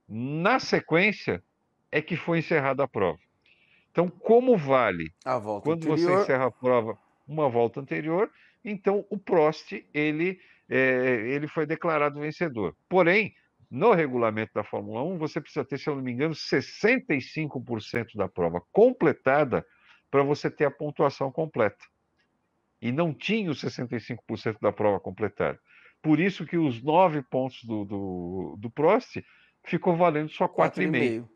[0.09, 1.43] Na sequência
[1.91, 3.19] é que foi encerrada a prova.
[3.91, 5.11] Então, como vale
[5.63, 5.99] quando anterior...
[5.99, 8.31] você encerra a prova uma volta anterior,
[8.67, 12.77] então o Prost ele, é, ele foi declarado vencedor.
[12.89, 13.33] Porém,
[13.71, 18.29] no regulamento da Fórmula 1, você precisa ter, se eu não me engano, 65% da
[18.29, 19.65] prova completada
[20.11, 21.85] para você ter a pontuação completa.
[22.83, 25.59] E não tinha os 65% da prova completada.
[26.03, 29.17] Por isso que os nove pontos do, do, do Prost
[29.65, 31.29] ficou valendo só 4,5.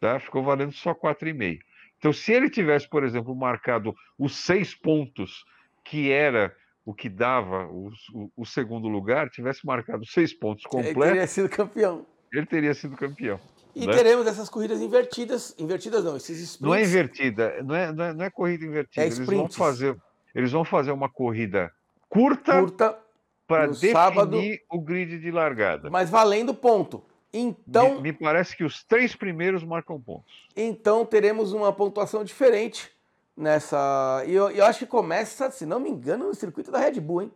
[0.00, 0.20] Tá?
[0.20, 1.60] Ficou valendo só 4,5.
[1.98, 5.44] Então, se ele tivesse, por exemplo, marcado os seis pontos,
[5.88, 10.96] que era o que dava o, o, o segundo lugar, tivesse marcado seis pontos completos.
[10.96, 12.06] Ele teria sido campeão.
[12.32, 13.40] Ele teria sido campeão.
[13.74, 13.92] E né?
[13.92, 15.54] teremos essas corridas invertidas.
[15.58, 16.60] Invertidas não, esses sprints.
[16.60, 19.02] Não é invertida, não é, não é, não é corrida invertida.
[19.02, 19.96] É eles, vão fazer,
[20.34, 21.72] eles vão fazer uma corrida
[22.08, 22.98] curta, curta
[23.46, 24.38] para definir sábado,
[24.70, 25.88] o grid de largada.
[25.90, 27.02] Mas valendo ponto.
[27.32, 27.96] Então.
[27.96, 30.48] Me, me, parece que os três primeiros marcam pontos.
[30.56, 32.90] Então teremos uma pontuação diferente
[33.38, 34.24] nessa.
[34.26, 37.22] E eu, eu acho que começa, se não me engano, no circuito da Red Bull,
[37.22, 37.32] hein?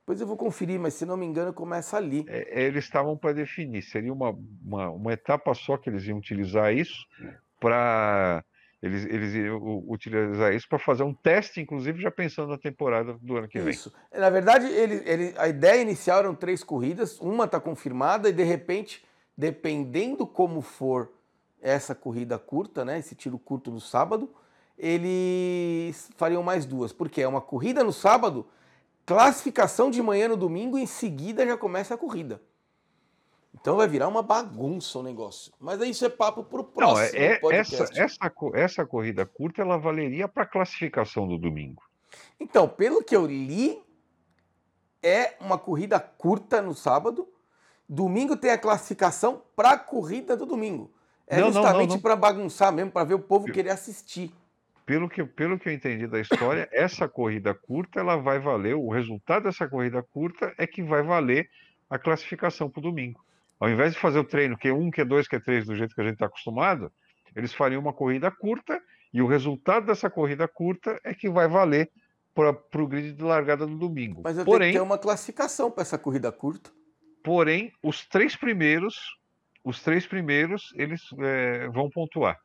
[0.00, 2.24] Depois eu vou conferir, mas se não me engano, começa ali.
[2.28, 6.72] É, eles estavam para definir, seria uma, uma, uma, etapa só que eles iam utilizar
[6.72, 7.06] isso
[7.58, 8.44] para.
[8.82, 13.36] Eles, eles iriam utilizar isso para fazer um teste, inclusive já pensando na temporada do
[13.36, 13.70] ano que vem.
[13.70, 13.92] Isso.
[14.14, 18.44] Na verdade, ele, ele, a ideia inicial eram três corridas, uma está confirmada e de
[18.44, 19.04] repente,
[19.36, 21.10] dependendo como for
[21.60, 24.30] essa corrida curta, né, esse tiro curto no sábado,
[24.78, 28.46] eles fariam mais duas, porque é uma corrida no sábado
[29.06, 32.42] classificação de manhã no domingo, em seguida já começa a corrida.
[33.54, 35.52] Então vai virar uma bagunça o negócio.
[35.58, 39.62] Mas isso é papo para o próximo Não, é, é essa, essa, essa corrida curta
[39.62, 41.82] ela valeria para a classificação do domingo.
[42.38, 43.82] Então, pelo que eu li,
[45.02, 47.28] é uma corrida curta no sábado.
[47.88, 50.90] Domingo tem a classificação para a corrida do domingo.
[51.26, 54.32] É não, justamente para bagunçar mesmo, para ver o povo querer assistir
[54.86, 58.88] pelo que, pelo que eu entendi da história, essa corrida curta ela vai valer, o
[58.88, 61.50] resultado dessa corrida curta é que vai valer
[61.90, 63.20] a classificação para o domingo.
[63.58, 66.26] Ao invés de fazer o treino Q1, Q2, Q3 do jeito que a gente está
[66.26, 66.92] acostumado,
[67.34, 68.80] eles fariam uma corrida curta
[69.12, 71.90] e o resultado dessa corrida curta é que vai valer
[72.34, 74.20] para o grid de largada no domingo.
[74.22, 76.70] Mas eu porém, tenho que ter uma classificação para essa corrida curta.
[77.24, 79.16] Porém, os três primeiros,
[79.64, 82.38] os três primeiros, eles é, vão pontuar,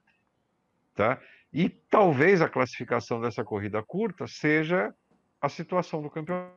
[0.96, 1.20] tá?
[1.54, 4.94] E talvez a classificação dessa corrida curta seja
[5.42, 6.54] a situação do campeonato.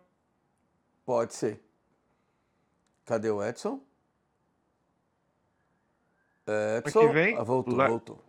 [1.05, 1.61] Pode ser.
[3.05, 3.81] Cadê o Edson?
[6.79, 7.89] Edson, vem, ah, voltou, lá...
[7.89, 8.23] voltou.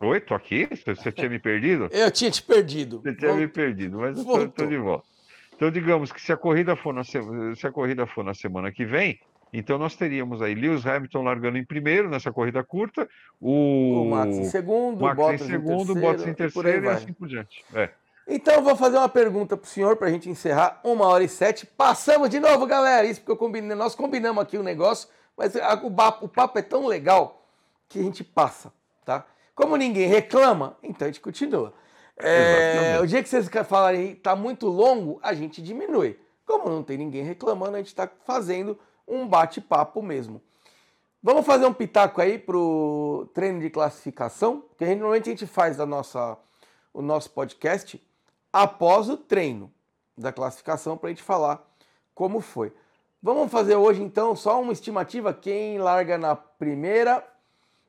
[0.00, 0.68] Oi, tô aqui?
[0.84, 1.88] Você tinha me perdido?
[1.92, 3.00] Eu tinha te perdido.
[3.00, 5.06] Você tinha me perdido, mas eu tô, de volta.
[5.54, 7.16] Então, digamos que se a corrida for na, se
[7.66, 9.18] a corrida for na semana que vem,
[9.52, 13.08] então nós teríamos aí Lewis Hamilton largando em primeiro nessa corrida curta,
[13.40, 16.88] o, o Max em segundo, Max Bottas em segundo, em Bottas em terceiro e, e
[16.88, 17.64] assim por diante.
[17.74, 17.90] É.
[18.28, 21.22] Então eu vou fazer uma pergunta para o senhor para a gente encerrar uma hora
[21.22, 21.64] e sete.
[21.64, 23.06] Passamos de novo, galera.
[23.06, 26.58] Isso porque eu combinei, nós combinamos aqui o um negócio, mas o, papo, o papo
[26.58, 27.46] é tão legal
[27.88, 28.72] que a gente passa,
[29.04, 29.24] tá?
[29.54, 31.72] Como ninguém reclama, então a gente continua.
[32.18, 36.18] É, o dia que vocês falarem tá muito longo, a gente diminui.
[36.44, 40.40] Como não tem ninguém reclamando, a gente está fazendo um bate-papo mesmo.
[41.22, 45.46] Vamos fazer um pitaco aí pro treino de classificação, que a gente, normalmente a gente
[45.46, 46.38] faz a nossa,
[46.92, 48.00] o nosso podcast
[48.52, 49.72] após o treino
[50.16, 51.62] da classificação para a gente falar
[52.14, 52.72] como foi.
[53.22, 57.26] Vamos fazer hoje então só uma estimativa quem larga na primeira,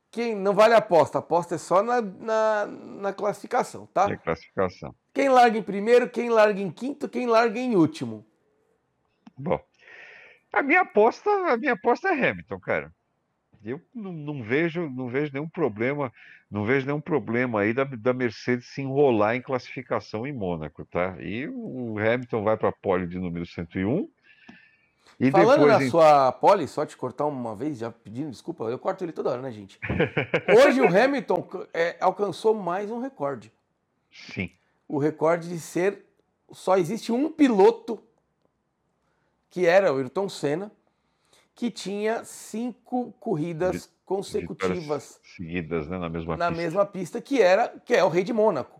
[0.09, 4.07] quem não vale aposta, aposta é só na, na, na classificação, tá?
[4.07, 4.95] Na classificação.
[5.13, 8.25] Quem larga em primeiro, quem larga em quinto, quem larga em último.
[9.37, 9.59] Bom,
[10.57, 12.91] a minha aposta, a minha aposta é Hamilton, cara.
[13.63, 16.11] Eu não, não, vejo, não vejo nenhum problema,
[16.49, 21.15] não vejo nenhum problema aí da, da Mercedes se enrolar em classificação em Mônaco, tá?
[21.19, 24.07] E o Hamilton vai para a pole de número 101.
[25.19, 25.89] E Falando depois, na em...
[25.89, 29.41] sua pole, só te cortar uma vez, já pedindo desculpa, eu corto ele toda hora,
[29.41, 29.79] né, gente?
[30.63, 33.51] Hoje o Hamilton é, alcançou mais um recorde.
[34.11, 34.51] Sim.
[34.87, 36.05] O recorde de ser.
[36.51, 38.01] Só existe um piloto,
[39.57, 40.71] que era o Ayrton Senna,
[41.55, 46.61] que tinha cinco corridas de, consecutivas seguidas né, na mesma na pista.
[46.61, 48.79] mesma pista que era que é o rei de Mônaco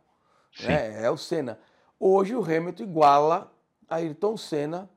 [0.63, 1.57] né, é o Senna.
[1.99, 3.51] Hoje o Hamilton iguala
[3.89, 4.87] a Ayrton Senna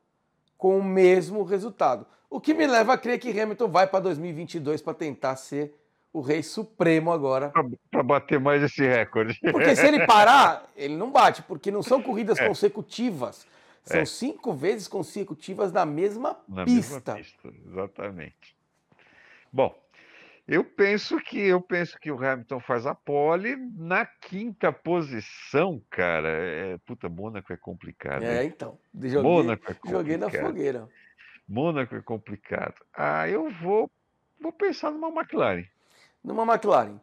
[0.55, 2.05] com o mesmo resultado.
[2.29, 5.73] O que me leva a crer que Hamilton vai para 2022 para tentar ser
[6.13, 7.51] o rei supremo agora.
[7.89, 9.39] Para bater mais esse recorde.
[9.51, 12.47] Porque se ele parar ele não bate porque não são corridas é.
[12.47, 13.47] consecutivas
[13.83, 14.05] são é.
[14.05, 17.15] cinco vezes consecutivas na mesma na pista.
[17.15, 18.55] Mesma pista, exatamente.
[19.51, 19.75] Bom,
[20.47, 26.29] eu penso que eu penso que o Hamilton faz a pole na quinta posição, cara.
[26.29, 28.23] É, puta, Mônaco é complicado.
[28.23, 28.77] É, então.
[28.93, 29.91] Joguei, Mônaco é complicado.
[29.91, 30.89] Joguei na fogueira.
[31.47, 32.75] Mônaco é complicado.
[32.93, 33.89] Ah, eu vou
[34.39, 35.65] vou pensar numa McLaren.
[36.23, 36.99] Numa McLaren.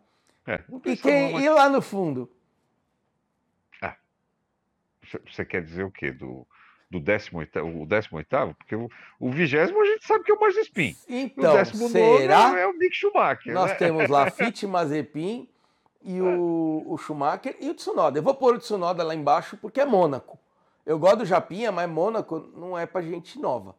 [0.47, 2.31] É, e quem e lá no fundo?
[3.83, 3.97] Ah,
[5.27, 6.11] você quer dizer o quê?
[6.11, 6.47] Do
[6.91, 8.89] do 18, o 18, porque o,
[9.21, 10.97] o 20 a gente sabe que é o Mazepin.
[11.09, 12.59] Então, o será?
[12.59, 13.53] é o Mick Schumacher.
[13.53, 13.77] Nós né?
[13.77, 15.49] temos Lafitte, Mazepin
[16.03, 18.19] e o, o Schumacher e o Tsunoda.
[18.19, 20.39] Eu vou pôr o Tsunoda lá embaixo porque é Mônaco.
[20.87, 23.75] Eu gosto do Japinha, mas Mônaco não é pra gente nova.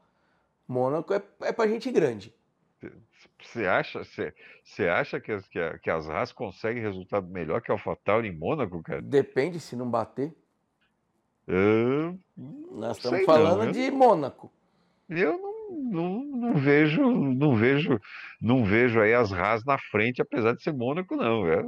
[0.67, 2.31] Mônaco é, é pra gente grande.
[3.41, 4.33] Você acha, você,
[4.63, 8.27] você acha que, as, que, a, que as Haas conseguem resultado melhor que a AlphaTauri
[8.27, 9.01] em Mônaco, cara?
[9.01, 10.33] Depende se não bater.
[12.71, 14.51] Nós estamos falando não, de Mônaco.
[15.09, 17.99] Eu não, não, não, vejo, não vejo,
[18.39, 21.47] não vejo aí as Haas na frente, apesar de ser Mônaco, não.
[21.47, 21.65] É,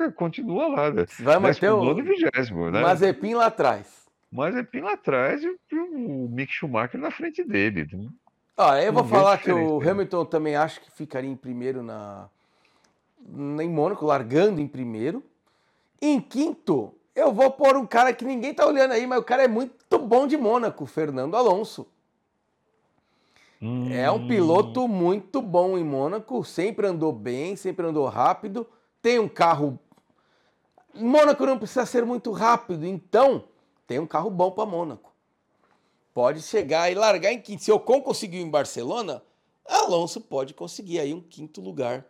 [0.00, 0.90] é continua lá.
[0.90, 1.06] Né?
[1.20, 2.82] Vai manter o vigésimo, né?
[2.82, 4.00] Mazepin lá atrás.
[4.32, 7.86] Mazepin lá atrás e o Mick Schumacher na frente dele.
[8.56, 12.28] Ah, eu vou falar que o Hamilton também acho que ficaria em primeiro na,
[13.28, 15.22] em Mônaco, largando em primeiro.
[16.00, 19.44] Em quinto, eu vou pôr um cara que ninguém tá olhando aí, mas o cara
[19.44, 21.86] é muito bom de Mônaco, Fernando Alonso.
[23.60, 23.92] Hum.
[23.92, 28.66] É um piloto muito bom em Mônaco, sempre andou bem, sempre andou rápido,
[29.02, 29.78] tem um carro.
[30.94, 33.44] Mônaco não precisa ser muito rápido, então
[33.86, 35.12] tem um carro bom para Mônaco.
[36.14, 37.62] Pode chegar e largar em quinto.
[37.62, 39.22] Se o Ocon conseguiu em Barcelona,
[39.64, 42.04] Alonso pode conseguir aí um quinto lugar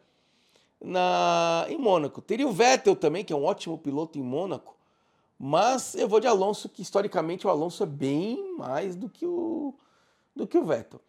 [0.80, 2.22] na em Mônaco.
[2.22, 4.79] Teria o Vettel também, que é um ótimo piloto em Mônaco.
[5.42, 9.74] Mas eu vou de Alonso, que historicamente o Alonso é bem mais do que o,
[10.36, 11.00] do que o Vettel.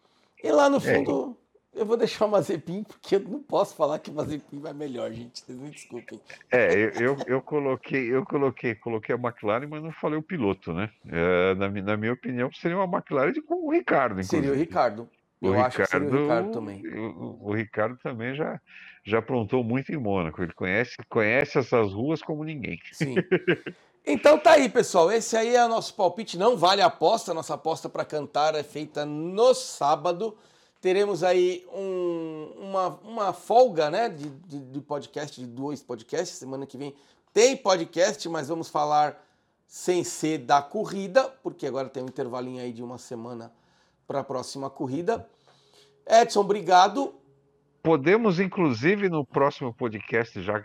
[0.42, 0.80] E lá no é.
[0.80, 1.36] fundo,
[1.76, 1.82] é.
[1.82, 5.12] eu vou deixar o Mazepin, porque eu não posso falar que o Mazepin vai melhor,
[5.12, 5.40] gente.
[5.40, 6.18] Vocês me desculpem.
[6.50, 10.72] É, eu, eu, eu, coloquei, eu coloquei, coloquei a McLaren, mas não falei o piloto,
[10.72, 10.88] né?
[11.06, 14.46] É, na, na, minha opinião, seria uma McLaren com o Ricardo, inclusive.
[14.46, 15.10] Seria o Ricardo.
[15.42, 16.86] O eu Ricardo, acho que seria o Ricardo também.
[16.86, 18.58] O, o, Ricardo também já,
[19.04, 20.42] já aprontou muito em Mônaco.
[20.42, 22.80] Ele conhece, conhece essas ruas como ninguém.
[22.92, 23.16] Sim.
[24.04, 25.12] Então tá aí, pessoal.
[25.12, 26.36] Esse aí é o nosso palpite.
[26.36, 27.32] Não vale a aposta.
[27.32, 30.36] Nossa aposta para cantar é feita no sábado.
[30.80, 34.08] Teremos aí um, uma, uma folga, né?
[34.08, 36.36] De, de, de, podcast, de dois podcasts.
[36.36, 36.94] Semana que vem
[37.32, 39.24] tem podcast, mas vamos falar
[39.66, 43.50] sem ser da corrida, porque agora tem um intervalinho aí de uma semana
[44.06, 45.26] para a próxima corrida.
[46.06, 47.14] Edson, obrigado.
[47.82, 50.62] Podemos, inclusive, no próximo podcast, já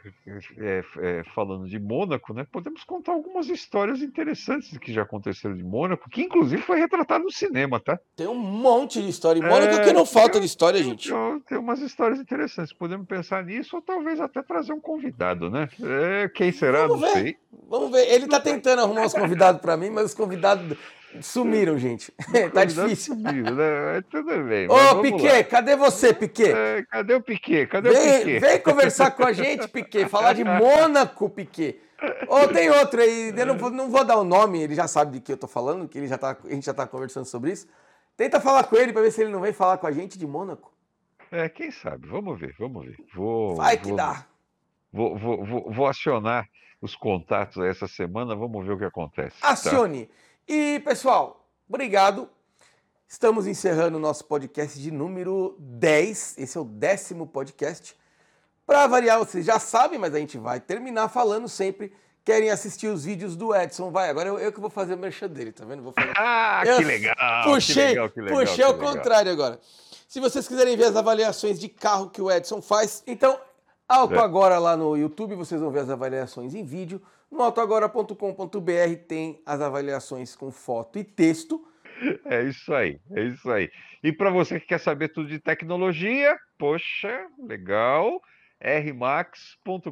[0.58, 2.46] é, é, falando de Mônaco, né?
[2.52, 7.32] Podemos contar algumas histórias interessantes que já aconteceram de Mônaco, que inclusive foi retratado no
[7.32, 8.00] cinema, tá?
[8.16, 10.90] Tem um monte de história em Mônaco é, que não falta tem, de história, tem,
[10.92, 11.12] gente.
[11.50, 12.72] Tem umas histórias interessantes.
[12.72, 15.68] Podemos pensar nisso ou talvez até trazer um convidado, né?
[15.82, 16.86] É, quem será?
[16.86, 17.14] Vamos não ver.
[17.14, 17.38] sei.
[17.68, 18.14] Vamos ver.
[18.14, 20.78] Ele tá tentando arrumar os convidados para mim, mas os convidados
[21.22, 22.14] Sumiram, gente.
[22.54, 23.16] tá difícil.
[23.16, 24.04] Sumiram, né?
[24.10, 24.68] Tudo bem.
[24.70, 26.52] Ô, Piquet, cadê você, Piquet?
[26.52, 27.68] É, cadê o Piquet?
[27.68, 28.40] Cadê vem, o Piquet?
[28.40, 30.08] Vem conversar com a gente, Piquet.
[30.08, 31.80] Falar de Mônaco, Piquet.
[32.28, 35.14] Ou tem outro aí, eu não vou, não vou dar o nome, ele já sabe
[35.14, 37.52] de que eu tô falando, que ele já tá, a gente já tá conversando sobre
[37.52, 37.68] isso.
[38.16, 40.28] Tenta falar com ele para ver se ele não vem falar com a gente de
[40.28, 40.72] Mônaco.
[41.32, 42.08] É, quem sabe?
[42.08, 42.98] Vamos ver, vamos ver.
[43.14, 44.26] Vou, Vai que dá.
[44.92, 46.48] Vou, vou, vou, vou, acionar
[46.82, 49.40] os contatos essa semana, vamos ver o que acontece.
[49.42, 49.50] Tá?
[49.50, 50.06] Acione.
[50.06, 50.14] Tá?
[50.48, 52.30] E, pessoal, obrigado.
[53.06, 56.38] Estamos encerrando o nosso podcast de número 10.
[56.38, 57.94] Esse é o décimo podcast.
[58.66, 61.92] Para variar, vocês já sabem, mas a gente vai terminar falando sempre.
[62.24, 63.92] Querem assistir os vídeos do Edson?
[63.92, 65.84] Vai, agora eu, eu que vou fazer o merchan dele, tá vendo?
[65.84, 66.14] Vou falar.
[66.18, 67.44] Ah, eu que legal!
[67.44, 69.60] Puxei, que legal, que legal, puxei ao contrário agora.
[70.08, 73.38] Se vocês quiserem ver as avaliações de carro que o Edson faz, então
[73.88, 74.20] Auto é.
[74.20, 77.02] Agora lá no YouTube vocês vão ver as avaliações em vídeo.
[77.30, 81.66] No autoagora.com.br tem as avaliações com foto e texto.
[82.26, 83.70] É isso aí, é isso aí.
[84.04, 88.22] E para você que quer saber tudo de tecnologia, poxa, legal
[88.60, 89.92] rmax.com.br.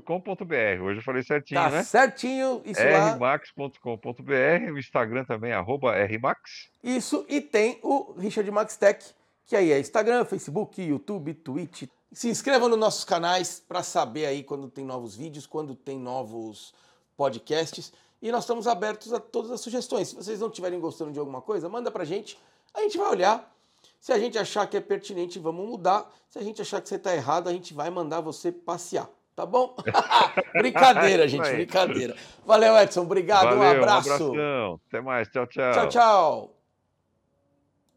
[0.83, 1.83] Hoje eu falei certinho, tá né?
[1.83, 6.69] certinho, isso rmax.com.br, o Instagram também, arroba rmax.
[6.83, 9.05] Isso, e tem o Richard Max Tech,
[9.45, 11.83] que aí é Instagram, Facebook, YouTube, Twitch.
[12.11, 16.73] Se inscreva nos nossos canais para saber aí quando tem novos vídeos, quando tem novos
[17.15, 17.91] podcasts.
[18.21, 20.09] E nós estamos abertos a todas as sugestões.
[20.09, 22.37] Se vocês não estiverem gostando de alguma coisa, manda pra gente.
[22.73, 23.55] A gente vai olhar.
[23.99, 26.11] Se a gente achar que é pertinente, vamos mudar.
[26.29, 29.09] Se a gente achar que você está errado, a gente vai mandar você passear.
[29.35, 29.75] Tá bom?
[30.53, 32.15] brincadeira, gente, brincadeira.
[32.45, 33.01] Valeu, Edson.
[33.01, 33.43] Obrigado.
[33.43, 34.09] Valeu, um abraço.
[34.09, 34.79] Um abração.
[34.87, 35.27] Até mais.
[35.27, 35.71] Tchau, tchau.
[35.73, 36.54] Tchau, tchau.